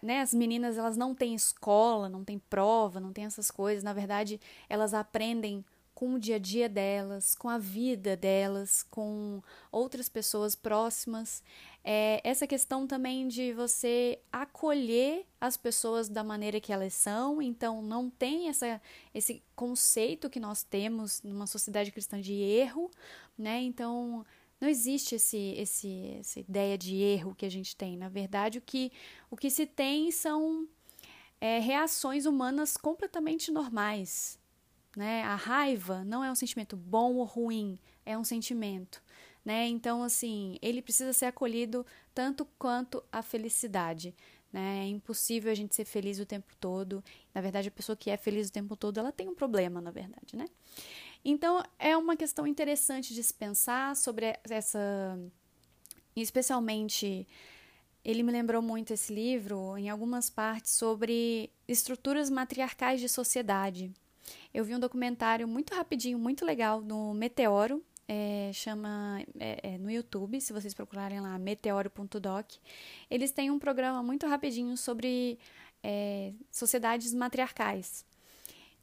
[0.02, 3.84] né, as meninas elas não têm escola, não têm prova, não têm essas coisas.
[3.84, 5.64] Na verdade, elas aprendem
[5.98, 11.42] com o dia a dia delas, com a vida delas, com outras pessoas próximas.
[11.82, 17.82] É essa questão também de você acolher as pessoas da maneira que elas são, então
[17.82, 18.80] não tem essa,
[19.12, 22.92] esse conceito que nós temos numa sociedade cristã de erro,
[23.36, 23.60] né?
[23.60, 24.24] Então
[24.60, 27.96] não existe esse, esse, essa ideia de erro que a gente tem.
[27.96, 28.92] Na verdade, o que,
[29.28, 30.68] o que se tem são
[31.40, 34.37] é, reações humanas completamente normais,
[34.98, 35.22] né?
[35.22, 39.00] A raiva não é um sentimento bom ou ruim, é um sentimento.
[39.44, 39.68] Né?
[39.68, 44.12] Então, assim, ele precisa ser acolhido tanto quanto a felicidade.
[44.52, 44.86] Né?
[44.86, 47.02] É impossível a gente ser feliz o tempo todo.
[47.32, 49.92] Na verdade, a pessoa que é feliz o tempo todo, ela tem um problema, na
[49.92, 50.46] verdade, né?
[51.24, 55.16] Então, é uma questão interessante de se pensar sobre essa.
[56.16, 57.24] Especialmente,
[58.04, 63.92] ele me lembrou muito esse livro, em algumas partes, sobre estruturas matriarcais de sociedade.
[64.52, 69.90] Eu vi um documentário muito rapidinho, muito legal, no Meteoro, é, chama é, é, no
[69.90, 72.52] YouTube, se vocês procurarem lá, meteoro.doc.
[73.10, 75.38] Eles têm um programa muito rapidinho sobre
[75.82, 78.06] é, sociedades matriarcais.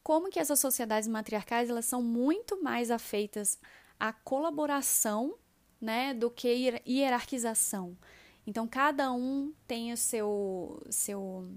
[0.03, 3.57] Como que essas sociedades matriarcais elas são muito mais afeitas
[3.99, 5.35] à colaboração
[5.81, 7.97] né, do que hierarquização.
[8.45, 11.47] Então, cada um tem o seu, seu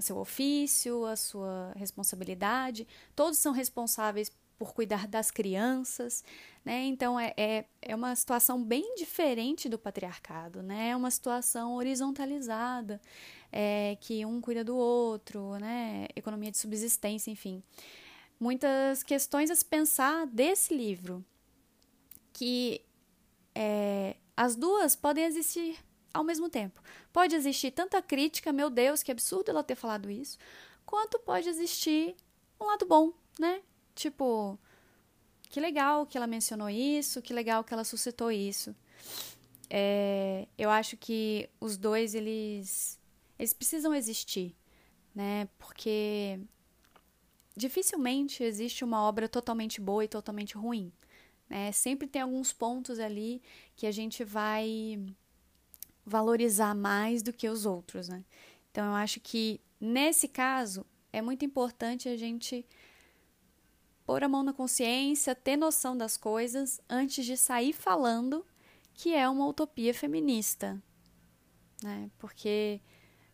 [0.00, 6.22] o seu ofício, a sua responsabilidade, todos são responsáveis por cuidar das crianças,
[6.64, 6.84] né?
[6.84, 10.90] Então é, é, é uma situação bem diferente do patriarcado, né?
[10.90, 13.00] É uma situação horizontalizada,
[13.50, 16.08] é, que um cuida do outro, né?
[16.14, 17.62] Economia de subsistência, enfim.
[18.38, 21.24] Muitas questões a se pensar desse livro,
[22.32, 22.82] que
[23.54, 25.78] é, as duas podem existir
[26.12, 26.82] ao mesmo tempo.
[27.12, 30.38] Pode existir tanta crítica, meu Deus, que absurdo ela ter falado isso,
[30.84, 32.16] quanto pode existir
[32.60, 33.62] um lado bom, né?
[33.94, 34.58] Tipo,
[35.48, 38.74] que legal que ela mencionou isso, que legal que ela suscitou isso.
[39.70, 42.98] é, eu acho que os dois eles
[43.38, 44.54] eles precisam existir,
[45.14, 45.48] né?
[45.58, 46.40] Porque
[47.56, 50.92] dificilmente existe uma obra totalmente boa e totalmente ruim.
[51.48, 51.72] Né?
[51.72, 53.42] Sempre tem alguns pontos ali
[53.76, 54.98] que a gente vai
[56.04, 58.08] valorizar mais do que os outros.
[58.08, 58.24] Né?
[58.70, 62.66] Então eu acho que nesse caso é muito importante a gente
[64.04, 68.44] pôr a mão na consciência, ter noção das coisas antes de sair falando
[68.92, 70.82] que é uma utopia feminista,
[71.82, 72.10] né?
[72.18, 72.80] Porque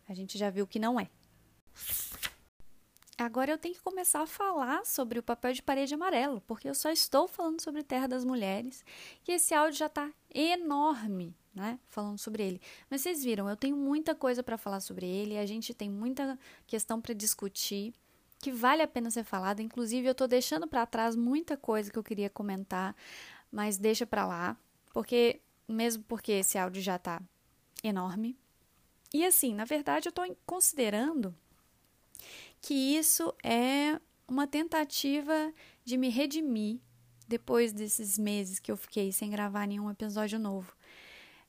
[0.07, 1.09] a gente já viu que não é.
[3.17, 6.75] Agora eu tenho que começar a falar sobre o papel de parede amarelo, porque eu
[6.75, 8.85] só estou falando sobre Terra das Mulheres
[9.27, 11.79] e esse áudio já está enorme, né?
[11.87, 12.61] Falando sobre ele.
[12.91, 16.37] Mas vocês viram, eu tenho muita coisa para falar sobre ele, a gente tem muita
[16.67, 17.91] questão para discutir
[18.39, 19.63] que vale a pena ser falada.
[19.63, 22.95] Inclusive, eu estou deixando para trás muita coisa que eu queria comentar,
[23.51, 24.55] mas deixa para lá,
[24.93, 27.19] porque mesmo porque esse áudio já está
[27.83, 28.37] enorme.
[29.11, 31.33] E assim, na verdade, eu estou considerando
[32.61, 35.53] que isso é uma tentativa
[35.83, 36.79] de me redimir
[37.27, 40.75] depois desses meses que eu fiquei sem gravar nenhum episódio novo.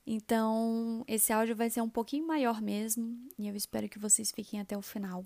[0.07, 4.59] Então, esse áudio vai ser um pouquinho maior mesmo, e eu espero que vocês fiquem
[4.59, 5.25] até o final,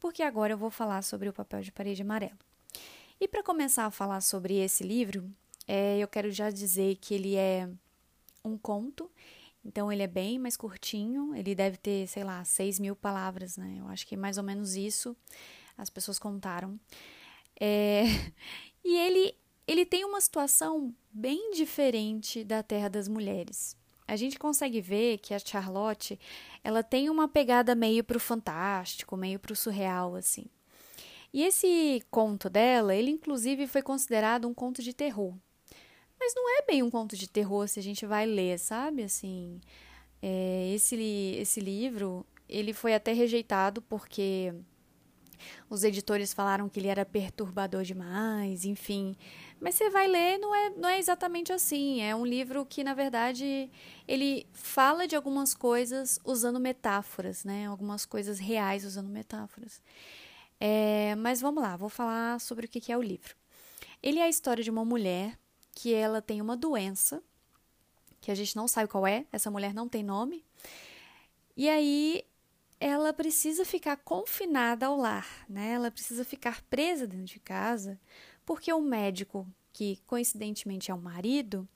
[0.00, 2.38] porque agora eu vou falar sobre o papel de parede amarelo.
[3.20, 5.30] E para começar a falar sobre esse livro,
[5.68, 7.70] é, eu quero já dizer que ele é
[8.44, 9.08] um conto,
[9.64, 13.76] então ele é bem mais curtinho, ele deve ter, sei lá, 6 mil palavras, né?
[13.78, 15.16] Eu acho que mais ou menos isso
[15.76, 16.78] as pessoas contaram.
[17.58, 18.04] É...
[18.86, 19.34] E ele,
[19.66, 23.74] ele tem uma situação bem diferente da Terra das Mulheres.
[24.06, 26.20] A gente consegue ver que a Charlotte,
[26.62, 30.44] ela tem uma pegada meio pro fantástico, meio pro surreal, assim.
[31.32, 35.34] E esse conto dela, ele inclusive foi considerado um conto de terror.
[36.24, 39.02] Mas não é bem um conto de terror se a gente vai ler, sabe?
[39.02, 39.60] Assim,
[40.22, 40.96] é, esse,
[41.38, 44.54] esse livro ele foi até rejeitado porque
[45.68, 49.14] os editores falaram que ele era perturbador demais, enfim.
[49.60, 52.00] Mas você vai ler, não é, não é exatamente assim.
[52.00, 53.70] É um livro que, na verdade,
[54.08, 57.66] ele fala de algumas coisas usando metáforas, né?
[57.66, 59.82] Algumas coisas reais usando metáforas.
[60.58, 63.36] É, mas vamos lá, vou falar sobre o que é o livro.
[64.02, 65.38] Ele é a história de uma mulher
[65.74, 67.22] que ela tem uma doença,
[68.20, 70.44] que a gente não sabe qual é, essa mulher não tem nome.
[71.56, 72.24] E aí
[72.80, 75.72] ela precisa ficar confinada ao lar, né?
[75.72, 78.00] Ela precisa ficar presa dentro de casa,
[78.44, 81.68] porque o médico, que coincidentemente é o marido,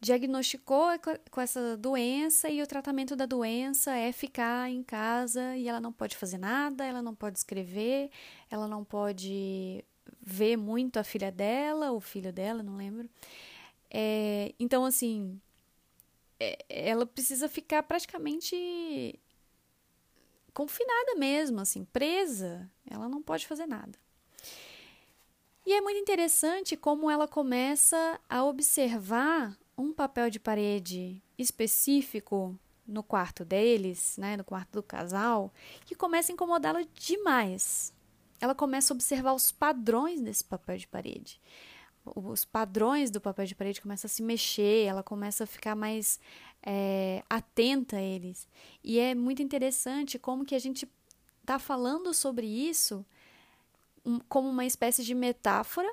[0.00, 0.88] diagnosticou
[1.30, 5.92] com essa doença e o tratamento da doença é ficar em casa e ela não
[5.92, 8.10] pode fazer nada, ela não pode escrever,
[8.50, 9.82] ela não pode
[10.24, 13.08] vê muito a filha dela, o filho dela, não lembro.
[13.90, 15.40] É, então, assim,
[16.40, 19.18] é, ela precisa ficar praticamente
[20.52, 22.70] confinada mesmo, assim, presa.
[22.90, 23.98] Ela não pode fazer nada.
[25.66, 33.02] E é muito interessante como ela começa a observar um papel de parede específico no
[33.02, 35.52] quarto deles, né, no quarto do casal,
[35.86, 37.93] que começa a incomodá-la demais
[38.44, 41.40] ela começa a observar os padrões desse papel de parede.
[42.04, 46.20] Os padrões do papel de parede começam a se mexer, ela começa a ficar mais
[46.62, 48.46] é, atenta a eles.
[48.82, 50.86] E é muito interessante como que a gente
[51.40, 53.04] está falando sobre isso
[54.04, 55.90] um, como uma espécie de metáfora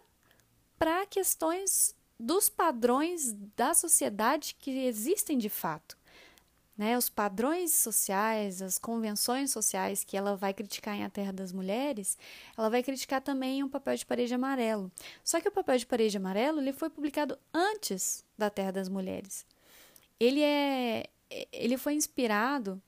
[0.78, 5.98] para questões dos padrões da sociedade que existem de fato
[6.78, 11.52] né, os padrões sociais, as convenções sociais que ela vai criticar em A Terra das
[11.52, 12.18] Mulheres,
[12.58, 14.92] ela vai criticar também um papel de parede amarelo.
[15.24, 19.46] Só que o papel de parede amarelo ele foi publicado antes da Terra das Mulheres.
[20.20, 21.08] Ele é,
[21.52, 22.82] ele foi inspirado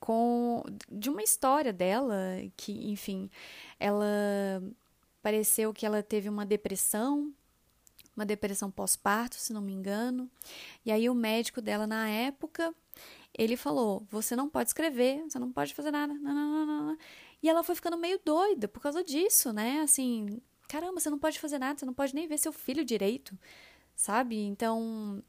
[0.00, 2.16] com de uma história dela
[2.56, 3.30] que, enfim,
[3.78, 4.06] ela
[5.22, 7.32] pareceu que ela teve uma depressão
[8.14, 10.30] uma depressão pós-parto, se não me engano.
[10.84, 12.74] E aí o médico dela na época
[13.36, 16.12] ele falou: você não pode escrever, você não pode fazer nada.
[16.14, 16.96] Não.
[17.42, 19.80] E ela foi ficando meio doida por causa disso, né?
[19.80, 23.36] Assim, caramba, você não pode fazer nada, você não pode nem ver seu filho direito,
[23.96, 24.36] sabe?
[24.36, 25.22] Então,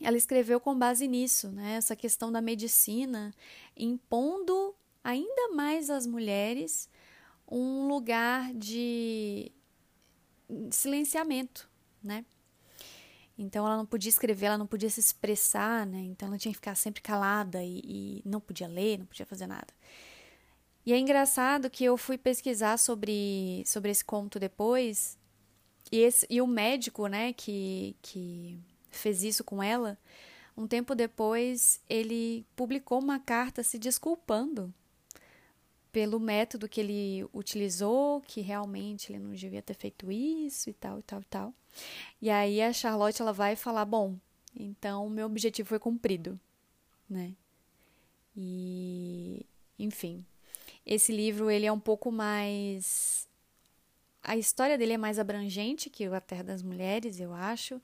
[0.00, 1.74] ela escreveu com base nisso, né?
[1.74, 3.32] Essa questão da medicina
[3.76, 6.88] impondo ainda mais às mulheres
[7.48, 9.50] um lugar de
[10.70, 11.68] silenciamento,
[12.02, 12.24] né?
[13.42, 16.00] Então ela não podia escrever, ela não podia se expressar, né?
[16.00, 19.46] Então ela tinha que ficar sempre calada e, e não podia ler, não podia fazer
[19.46, 19.72] nada.
[20.84, 25.18] E é engraçado que eu fui pesquisar sobre, sobre esse conto depois,
[25.90, 28.58] e, esse, e o médico, né, que, que
[28.90, 29.98] fez isso com ela,
[30.56, 34.72] um tempo depois, ele publicou uma carta se desculpando
[35.92, 40.98] pelo método que ele utilizou, que realmente ele não devia ter feito isso e tal
[40.98, 41.54] e tal e tal.
[42.20, 44.16] E aí a Charlotte ela vai falar, bom,
[44.54, 46.38] então o meu objetivo foi cumprido,
[47.08, 47.34] né?
[48.36, 49.44] E
[49.78, 50.24] enfim,
[50.86, 53.28] esse livro ele é um pouco mais
[54.22, 57.80] a história dele é mais abrangente que o A Terra das Mulheres, eu acho.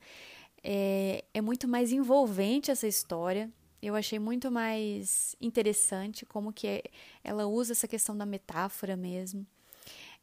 [0.63, 3.51] É, é muito mais envolvente essa história.
[3.81, 6.83] Eu achei muito mais interessante como que
[7.23, 9.45] ela usa essa questão da metáfora mesmo.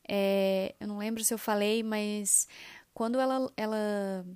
[0.06, 2.48] É, eu não lembro se eu falei, mas
[2.92, 4.26] quando ela, ela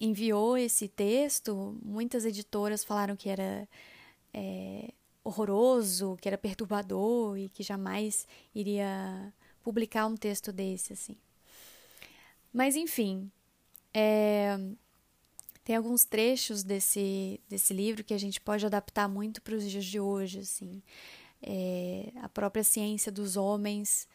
[0.00, 3.68] enviou esse texto, muitas editoras falaram que era
[4.32, 4.92] é,
[5.24, 9.32] horroroso, que era perturbador e que jamais iria
[9.62, 11.16] publicar um texto desse assim.
[12.52, 13.30] Mas enfim,
[13.92, 14.56] é,
[15.66, 19.84] tem alguns trechos desse, desse livro que a gente pode adaptar muito para os dias
[19.84, 20.80] de hoje, assim.
[21.42, 24.06] É, a própria ciência dos homens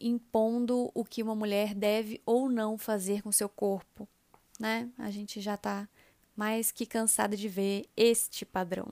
[0.00, 4.08] impondo o que uma mulher deve ou não fazer com seu corpo,
[4.58, 4.88] né?
[4.96, 5.86] A gente já está
[6.34, 8.88] mais que cansada de ver este padrão.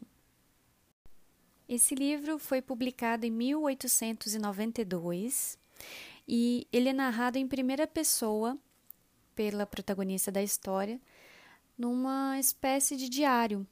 [1.66, 5.59] Esse livro foi publicado em 1892
[6.28, 8.59] e ele é narrado em primeira pessoa
[9.34, 11.01] pela protagonista da história,
[11.80, 13.66] numa espécie de diário.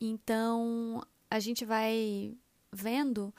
[0.00, 1.00] Então,
[1.30, 2.36] a gente vai
[2.72, 3.32] vendo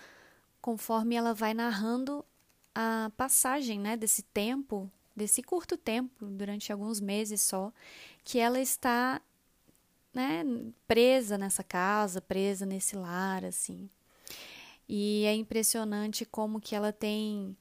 [0.61, 2.23] conforme ela vai narrando
[2.73, 7.73] a passagem, né, desse tempo, desse curto tempo, durante alguns meses só,
[8.23, 9.21] que ela está,
[10.13, 10.45] né,
[10.87, 13.89] presa nessa casa, presa nesse lar, assim.
[14.87, 17.55] E é impressionante como que ela tem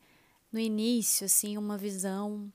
[0.52, 2.48] no início, assim, uma visão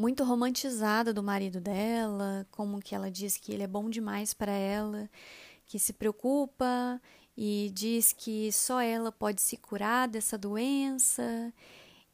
[0.00, 4.50] muito romantizada do marido dela, como que ela diz que ele é bom demais para
[4.50, 5.10] ela,
[5.66, 6.98] que se preocupa
[7.36, 11.52] e diz que só ela pode se curar dessa doença.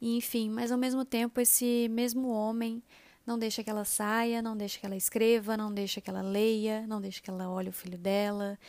[0.01, 2.83] Enfim, mas ao mesmo tempo esse mesmo homem
[3.25, 6.85] não deixa que ela saia, não deixa que ela escreva, não deixa que ela leia,
[6.87, 8.59] não deixa que ela olhe o filho dela.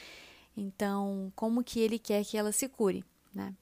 [0.57, 3.05] Então, como que ele quer que ela se cure,
[3.35, 3.53] né?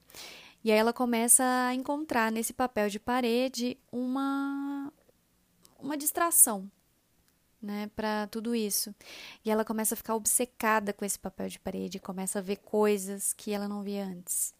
[0.63, 4.91] E aí ela começa a encontrar nesse papel de parede uma
[5.79, 6.69] uma distração,
[7.61, 8.93] né, para tudo isso.
[9.43, 13.33] E ela começa a ficar obcecada com esse papel de parede, começa a ver coisas
[13.33, 14.53] que ela não via antes.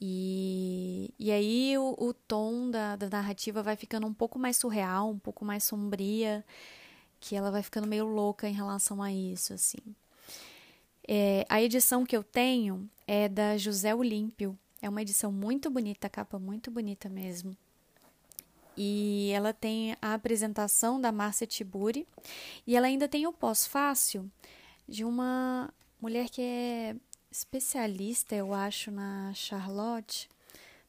[0.00, 5.10] E, e aí o, o tom da, da narrativa vai ficando um pouco mais surreal,
[5.10, 6.44] um pouco mais sombria,
[7.18, 9.78] que ela vai ficando meio louca em relação a isso, assim.
[11.08, 14.58] É, a edição que eu tenho é da José Olímpio.
[14.82, 17.56] É uma edição muito bonita, capa muito bonita mesmo.
[18.76, 22.06] E ela tem a apresentação da Márcia Tiburi.
[22.66, 24.30] E ela ainda tem o pós-fácil
[24.88, 26.96] de uma mulher que é
[27.30, 30.28] especialista, eu acho, na Charlotte.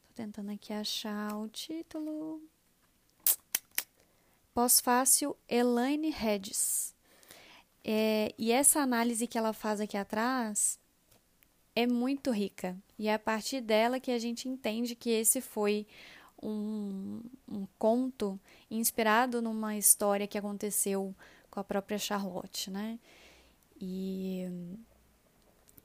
[0.08, 2.42] Tô tentando aqui achar o título.
[4.54, 6.94] Pós-fácil Elaine Hedges.
[7.84, 10.78] É, e essa análise que ela faz aqui atrás
[11.74, 12.76] é muito rica.
[12.98, 15.86] E é a partir dela que a gente entende que esse foi
[16.42, 18.38] um, um conto
[18.70, 21.14] inspirado numa história que aconteceu
[21.50, 22.98] com a própria Charlotte, né?
[23.80, 24.48] E,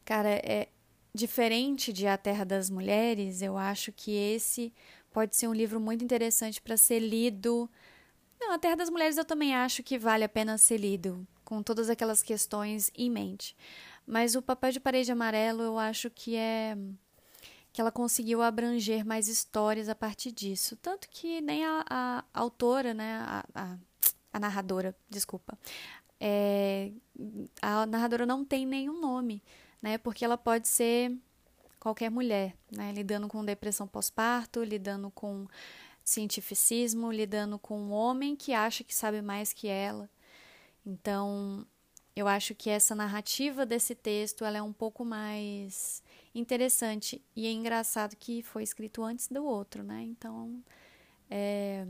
[0.04, 0.70] cara, é
[1.14, 4.74] diferente de A Terra das Mulheres, eu acho que esse
[5.12, 7.70] pode ser um livro muito interessante para ser lido.
[8.40, 11.62] Não, A Terra das Mulheres eu também acho que vale a pena ser lido, com
[11.62, 13.56] todas aquelas questões em mente.
[14.06, 16.76] Mas o Papel de Parede Amarelo eu acho que é
[17.74, 20.78] que ela conseguiu abranger mais histórias a partir disso.
[20.78, 23.78] Tanto que nem a, a autora, né, a, a,
[24.32, 25.58] a narradora, desculpa,
[26.20, 26.92] é,
[27.60, 29.42] a narradora não tem nenhum nome,
[29.82, 31.18] né, porque ela pode ser
[31.80, 35.48] qualquer mulher, né, lidando com depressão pós-parto, lidando com
[36.04, 40.08] cientificismo, lidando com um homem que acha que sabe mais que ela.
[40.86, 41.66] Então,
[42.16, 46.04] eu acho que essa narrativa desse texto ela é um pouco mais
[46.34, 50.02] interessante e é engraçado que foi escrito antes do outro, né?
[50.04, 50.64] Então,
[51.30, 51.86] é,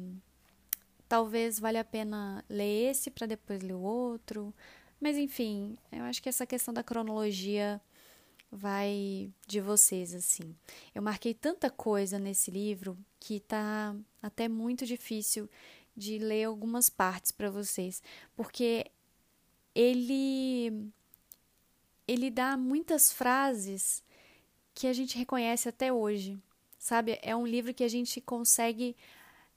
[1.08, 4.54] talvez valha a pena ler esse para depois ler o outro,
[5.00, 7.82] mas enfim, eu acho que essa questão da cronologia
[8.52, 10.56] vai de vocês assim.
[10.94, 15.50] Eu marquei tanta coisa nesse livro que tá até muito difícil
[15.96, 18.02] de ler algumas partes para vocês,
[18.36, 18.86] porque
[19.74, 20.92] ele
[22.08, 24.04] ele dá muitas frases
[24.74, 26.38] que a gente reconhece até hoje,
[26.78, 27.20] sabe?
[27.22, 28.96] É um livro que a gente consegue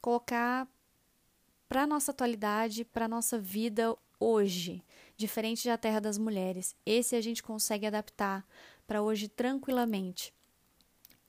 [0.00, 0.68] colocar
[1.68, 4.82] para nossa atualidade, para nossa vida hoje.
[5.16, 6.76] diferente da Terra das Mulheres.
[6.84, 8.46] Esse a gente consegue adaptar
[8.86, 10.32] para hoje tranquilamente.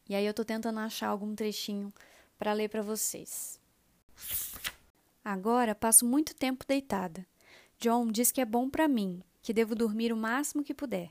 [0.10, 1.94] E aí eu tô tentando achar algum trechinho
[2.38, 3.60] para ler para vocês.
[5.24, 7.26] Agora passo muito tempo deitada.
[7.80, 11.10] John diz que é bom para mim, que devo dormir o máximo que puder.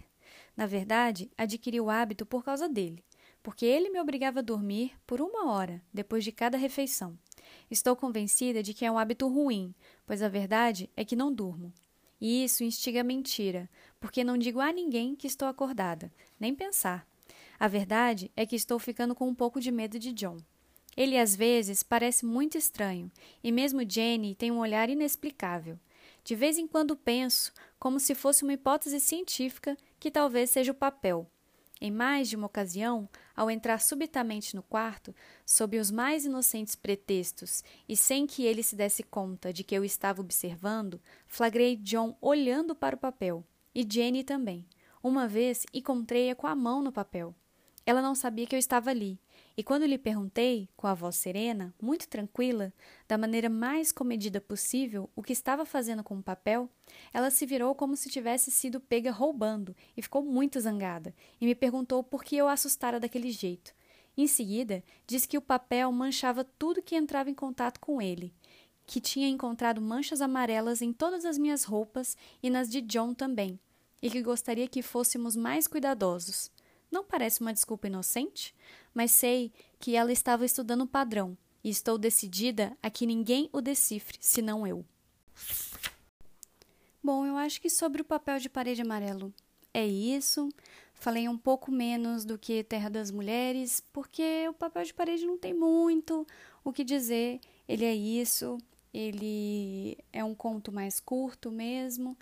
[0.56, 3.04] Na verdade, adquiri o hábito por causa dele,
[3.42, 7.18] porque ele me obrigava a dormir por uma hora depois de cada refeição.
[7.70, 9.74] Estou convencida de que é um hábito ruim,
[10.06, 11.72] pois a verdade é que não durmo.
[12.20, 13.68] E isso instiga a mentira,
[14.00, 17.06] porque não digo a ninguém que estou acordada, nem pensar.
[17.58, 20.38] A verdade é que estou ficando com um pouco de medo de John.
[20.96, 23.10] Ele às vezes parece muito estranho,
[23.44, 25.78] e mesmo Jenny tem um olhar inexplicável.
[26.24, 27.52] De vez em quando penso,
[27.86, 31.30] como se fosse uma hipótese científica, que talvez seja o papel.
[31.80, 35.14] Em mais de uma ocasião, ao entrar subitamente no quarto,
[35.46, 39.84] sob os mais inocentes pretextos e sem que ele se desse conta de que eu
[39.84, 44.66] estava observando, flagrei John olhando para o papel, e Jenny também.
[45.00, 47.36] Uma vez encontrei-a com a mão no papel.
[47.86, 49.16] Ela não sabia que eu estava ali,
[49.56, 52.72] e quando lhe perguntei, com a voz serena, muito tranquila,
[53.06, 56.68] da maneira mais comedida possível, o que estava fazendo com o papel,
[57.14, 61.54] ela se virou como se tivesse sido pega roubando e ficou muito zangada, e me
[61.54, 63.72] perguntou por que eu a assustara daquele jeito.
[64.16, 68.34] Em seguida, disse que o papel manchava tudo que entrava em contato com ele,
[68.84, 73.60] que tinha encontrado manchas amarelas em todas as minhas roupas e nas de John também,
[74.02, 76.50] e que gostaria que fôssemos mais cuidadosos.
[76.90, 78.54] Não parece uma desculpa inocente?
[78.94, 83.60] Mas sei que ela estava estudando o padrão e estou decidida a que ninguém o
[83.60, 84.84] decifre, senão eu.
[87.02, 89.32] Bom, eu acho que sobre o papel de parede amarelo
[89.72, 90.48] é isso.
[90.94, 95.36] Falei um pouco menos do que Terra das Mulheres, porque o papel de parede não
[95.36, 96.26] tem muito
[96.64, 97.38] o que dizer.
[97.68, 98.58] Ele é isso,
[98.92, 102.16] ele é um conto mais curto mesmo.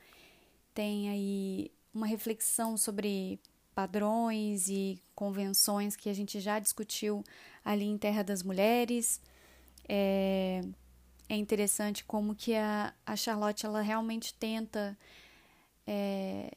[0.74, 3.38] Tem aí uma reflexão sobre
[3.74, 7.24] padrões e convenções que a gente já discutiu
[7.64, 9.20] ali em Terra das Mulheres.
[9.88, 10.62] É,
[11.28, 14.96] é interessante como que a, a Charlotte ela realmente tenta
[15.86, 16.50] é,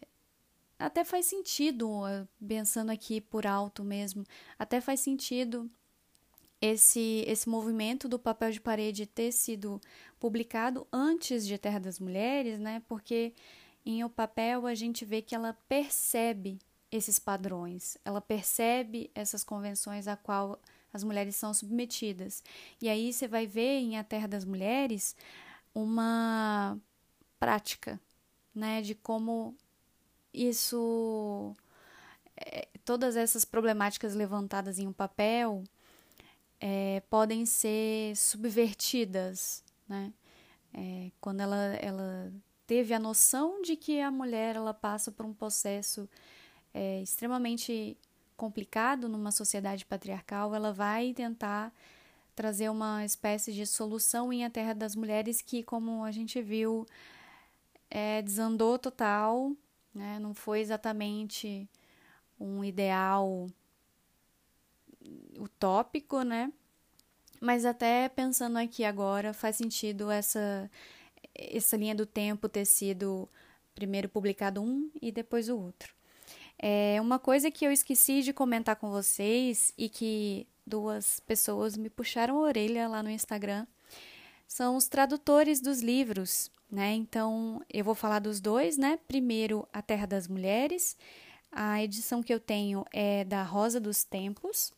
[0.79, 2.01] até faz sentido
[2.45, 4.23] pensando aqui por alto mesmo
[4.57, 5.69] até faz sentido
[6.61, 9.81] esse esse movimento do papel de parede ter sido
[10.19, 13.33] publicado antes de Terra das Mulheres né porque
[13.85, 16.59] em o papel a gente vê que ela percebe
[16.91, 20.59] esses padrões, ela percebe essas convenções a qual
[20.93, 22.43] as mulheres são submetidas.
[22.81, 25.15] E aí você vai ver em A Terra das Mulheres
[25.75, 26.77] uma
[27.39, 27.99] prática,
[28.55, 29.55] né, de como
[30.33, 31.55] isso
[32.37, 35.63] é, todas essas problemáticas levantadas em um papel
[36.59, 40.11] é, podem ser subvertidas, né?
[40.73, 42.31] É, quando ela, ela
[42.65, 46.09] teve a noção de que a mulher ela passa por um processo
[46.73, 47.97] é, extremamente
[48.35, 51.73] complicado numa sociedade patriarcal, ela vai tentar
[52.35, 56.85] trazer uma espécie de solução em A Terra das Mulheres que, como a gente viu,
[57.89, 59.51] é, desandou total,
[59.93, 60.19] né?
[60.19, 61.67] não foi exatamente
[62.39, 63.47] um ideal
[65.39, 66.53] utópico, né?
[67.41, 70.69] Mas até pensando aqui agora, faz sentido essa,
[71.33, 73.27] essa linha do tempo ter sido
[73.73, 75.96] primeiro publicado um e depois o outro.
[76.59, 81.89] É uma coisa que eu esqueci de comentar com vocês e que duas pessoas me
[81.89, 83.65] puxaram a orelha lá no Instagram
[84.47, 86.93] são os tradutores dos livros, né?
[86.93, 88.97] Então eu vou falar dos dois, né?
[89.07, 90.97] Primeiro, A Terra das Mulheres.
[91.51, 94.71] A edição que eu tenho é da Rosa dos Tempos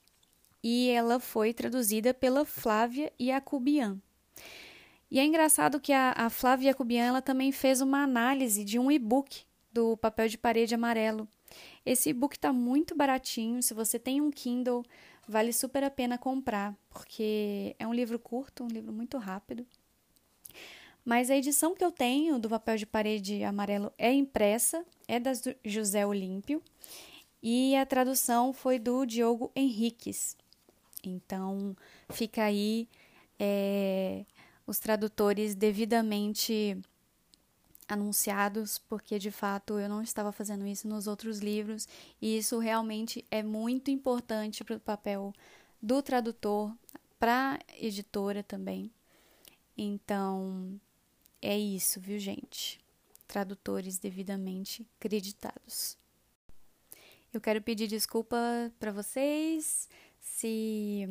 [0.63, 3.97] e ela foi traduzida pela Flávia Jacobian.
[5.11, 8.91] E é engraçado que a, a Flávia Jacobian ela também fez uma análise de um
[8.91, 11.27] e-book do papel de parede amarelo
[11.86, 13.61] esse e-book está muito baratinho.
[13.61, 14.86] Se você tem um Kindle,
[15.27, 19.65] vale super a pena comprar, porque é um livro curto, um livro muito rápido.
[21.05, 25.32] Mas a edição que eu tenho do papel de parede amarelo é impressa, é da
[25.63, 26.61] José Olímpio,
[27.41, 30.36] e a tradução foi do Diogo Henriques.
[31.03, 31.75] Então,
[32.09, 32.88] fica aí
[33.39, 34.25] é,
[34.67, 36.77] os tradutores devidamente
[37.90, 41.88] anunciados, porque de fato eu não estava fazendo isso nos outros livros,
[42.22, 45.34] e isso realmente é muito importante para o papel
[45.82, 46.72] do tradutor,
[47.20, 48.92] para a editora também.
[49.76, 50.80] Então,
[51.42, 52.80] é isso, viu, gente?
[53.28, 55.98] Tradutores devidamente creditados.
[57.34, 58.38] Eu quero pedir desculpa
[58.80, 61.08] para vocês se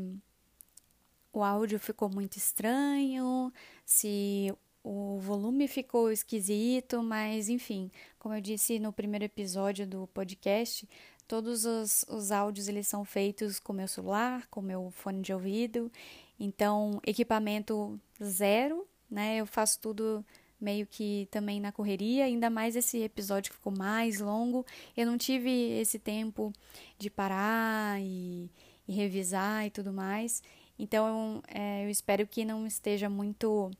[1.33, 3.53] o áudio ficou muito estranho,
[3.85, 4.53] se
[4.89, 10.89] o volume ficou esquisito, mas enfim, como eu disse no primeiro episódio do podcast,
[11.27, 15.93] todos os, os áudios eles são feitos com meu celular, com meu fone de ouvido,
[16.41, 19.37] então equipamento zero, né?
[19.37, 20.25] Eu faço tudo
[20.59, 24.65] meio que também na correria, ainda mais esse episódio que ficou mais longo,
[24.97, 26.51] eu não tive esse tempo
[26.99, 28.51] de parar e,
[28.89, 30.43] e revisar e tudo mais.
[30.79, 33.71] Então, é, eu espero que não esteja muito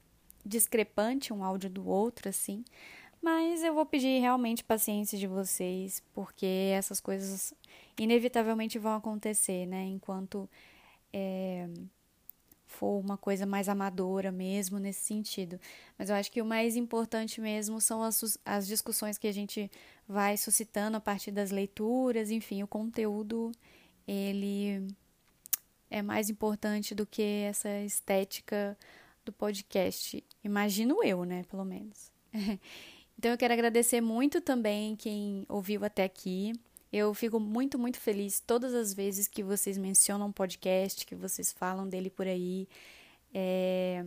[0.49, 2.65] discrepante um áudio do outro, assim.
[3.21, 7.53] Mas eu vou pedir realmente paciência de vocês, porque essas coisas
[7.99, 9.85] inevitavelmente vão acontecer, né?
[9.85, 10.49] Enquanto
[11.13, 11.69] é,
[12.69, 15.59] for uma coisa mais amadora mesmo nesse sentido.
[15.99, 19.71] Mas eu acho que o mais importante mesmo são as, as discussões que a gente
[20.07, 23.51] vai suscitando a partir das leituras, enfim, o conteúdo,
[24.07, 24.87] ele
[25.91, 28.77] é mais importante do que essa estética
[29.29, 30.25] do podcast.
[30.43, 31.45] Imagino eu, né?
[31.45, 32.11] Pelo menos.
[33.17, 36.53] então eu quero agradecer muito também quem ouviu até aqui.
[36.91, 41.53] Eu fico muito, muito feliz todas as vezes que vocês mencionam o podcast, que vocês
[41.53, 42.67] falam dele por aí.
[43.35, 44.05] É...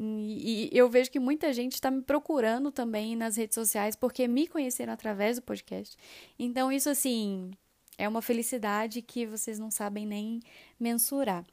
[0.00, 4.48] E eu vejo que muita gente está me procurando também nas redes sociais porque me
[4.48, 5.96] conheceram através do podcast.
[6.38, 7.52] Então, isso, assim,
[7.98, 10.40] é uma felicidade que vocês não sabem nem
[10.80, 11.44] mensurar.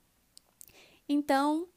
[1.08, 1.68] Então,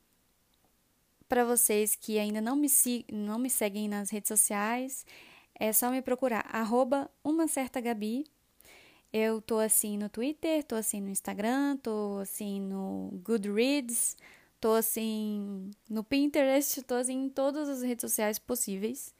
[1.33, 2.69] para vocês que ainda não me,
[3.11, 5.07] não me seguem nas redes sociais,
[5.59, 8.27] é só me procurar, arroba uma certa Gabi.
[9.11, 14.15] Eu tô assim no Twitter, tô assim no Instagram, tô assim no Goodreads,
[14.61, 19.15] tô assim no Pinterest, tô assim em todas as redes sociais possíveis.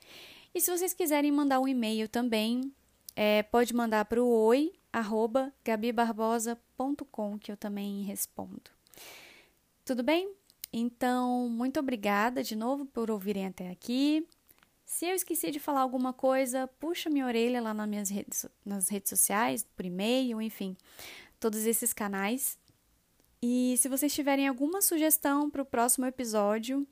[0.55, 2.71] E se vocês quiserem mandar um e-mail também,
[3.17, 8.71] é, pode mandar para o oi, arroba gabibarbosa.com, que eu também respondo.
[9.83, 10.42] Tudo bem?
[10.73, 14.27] Então, muito obrigada de novo por ouvirem até aqui.
[14.85, 18.89] Se eu esqueci de falar alguma coisa, puxa minha orelha lá nas minhas redes, nas
[18.89, 20.77] redes sociais, por e-mail, enfim,
[21.39, 22.59] todos esses canais.
[23.43, 26.87] E se vocês tiverem alguma sugestão para o próximo episódio,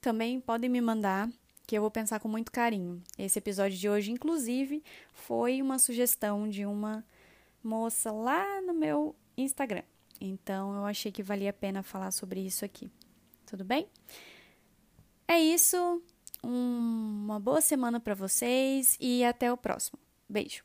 [0.00, 1.28] também podem me mandar,
[1.66, 3.02] que eu vou pensar com muito carinho.
[3.18, 7.04] Esse episódio de hoje, inclusive, foi uma sugestão de uma
[7.62, 9.82] moça lá no meu Instagram.
[10.20, 12.90] Então eu achei que valia a pena falar sobre isso aqui.
[13.46, 13.88] Tudo bem?
[15.28, 16.02] É isso.
[16.44, 19.98] Um, uma boa semana para vocês e até o próximo.
[20.28, 20.64] Beijo.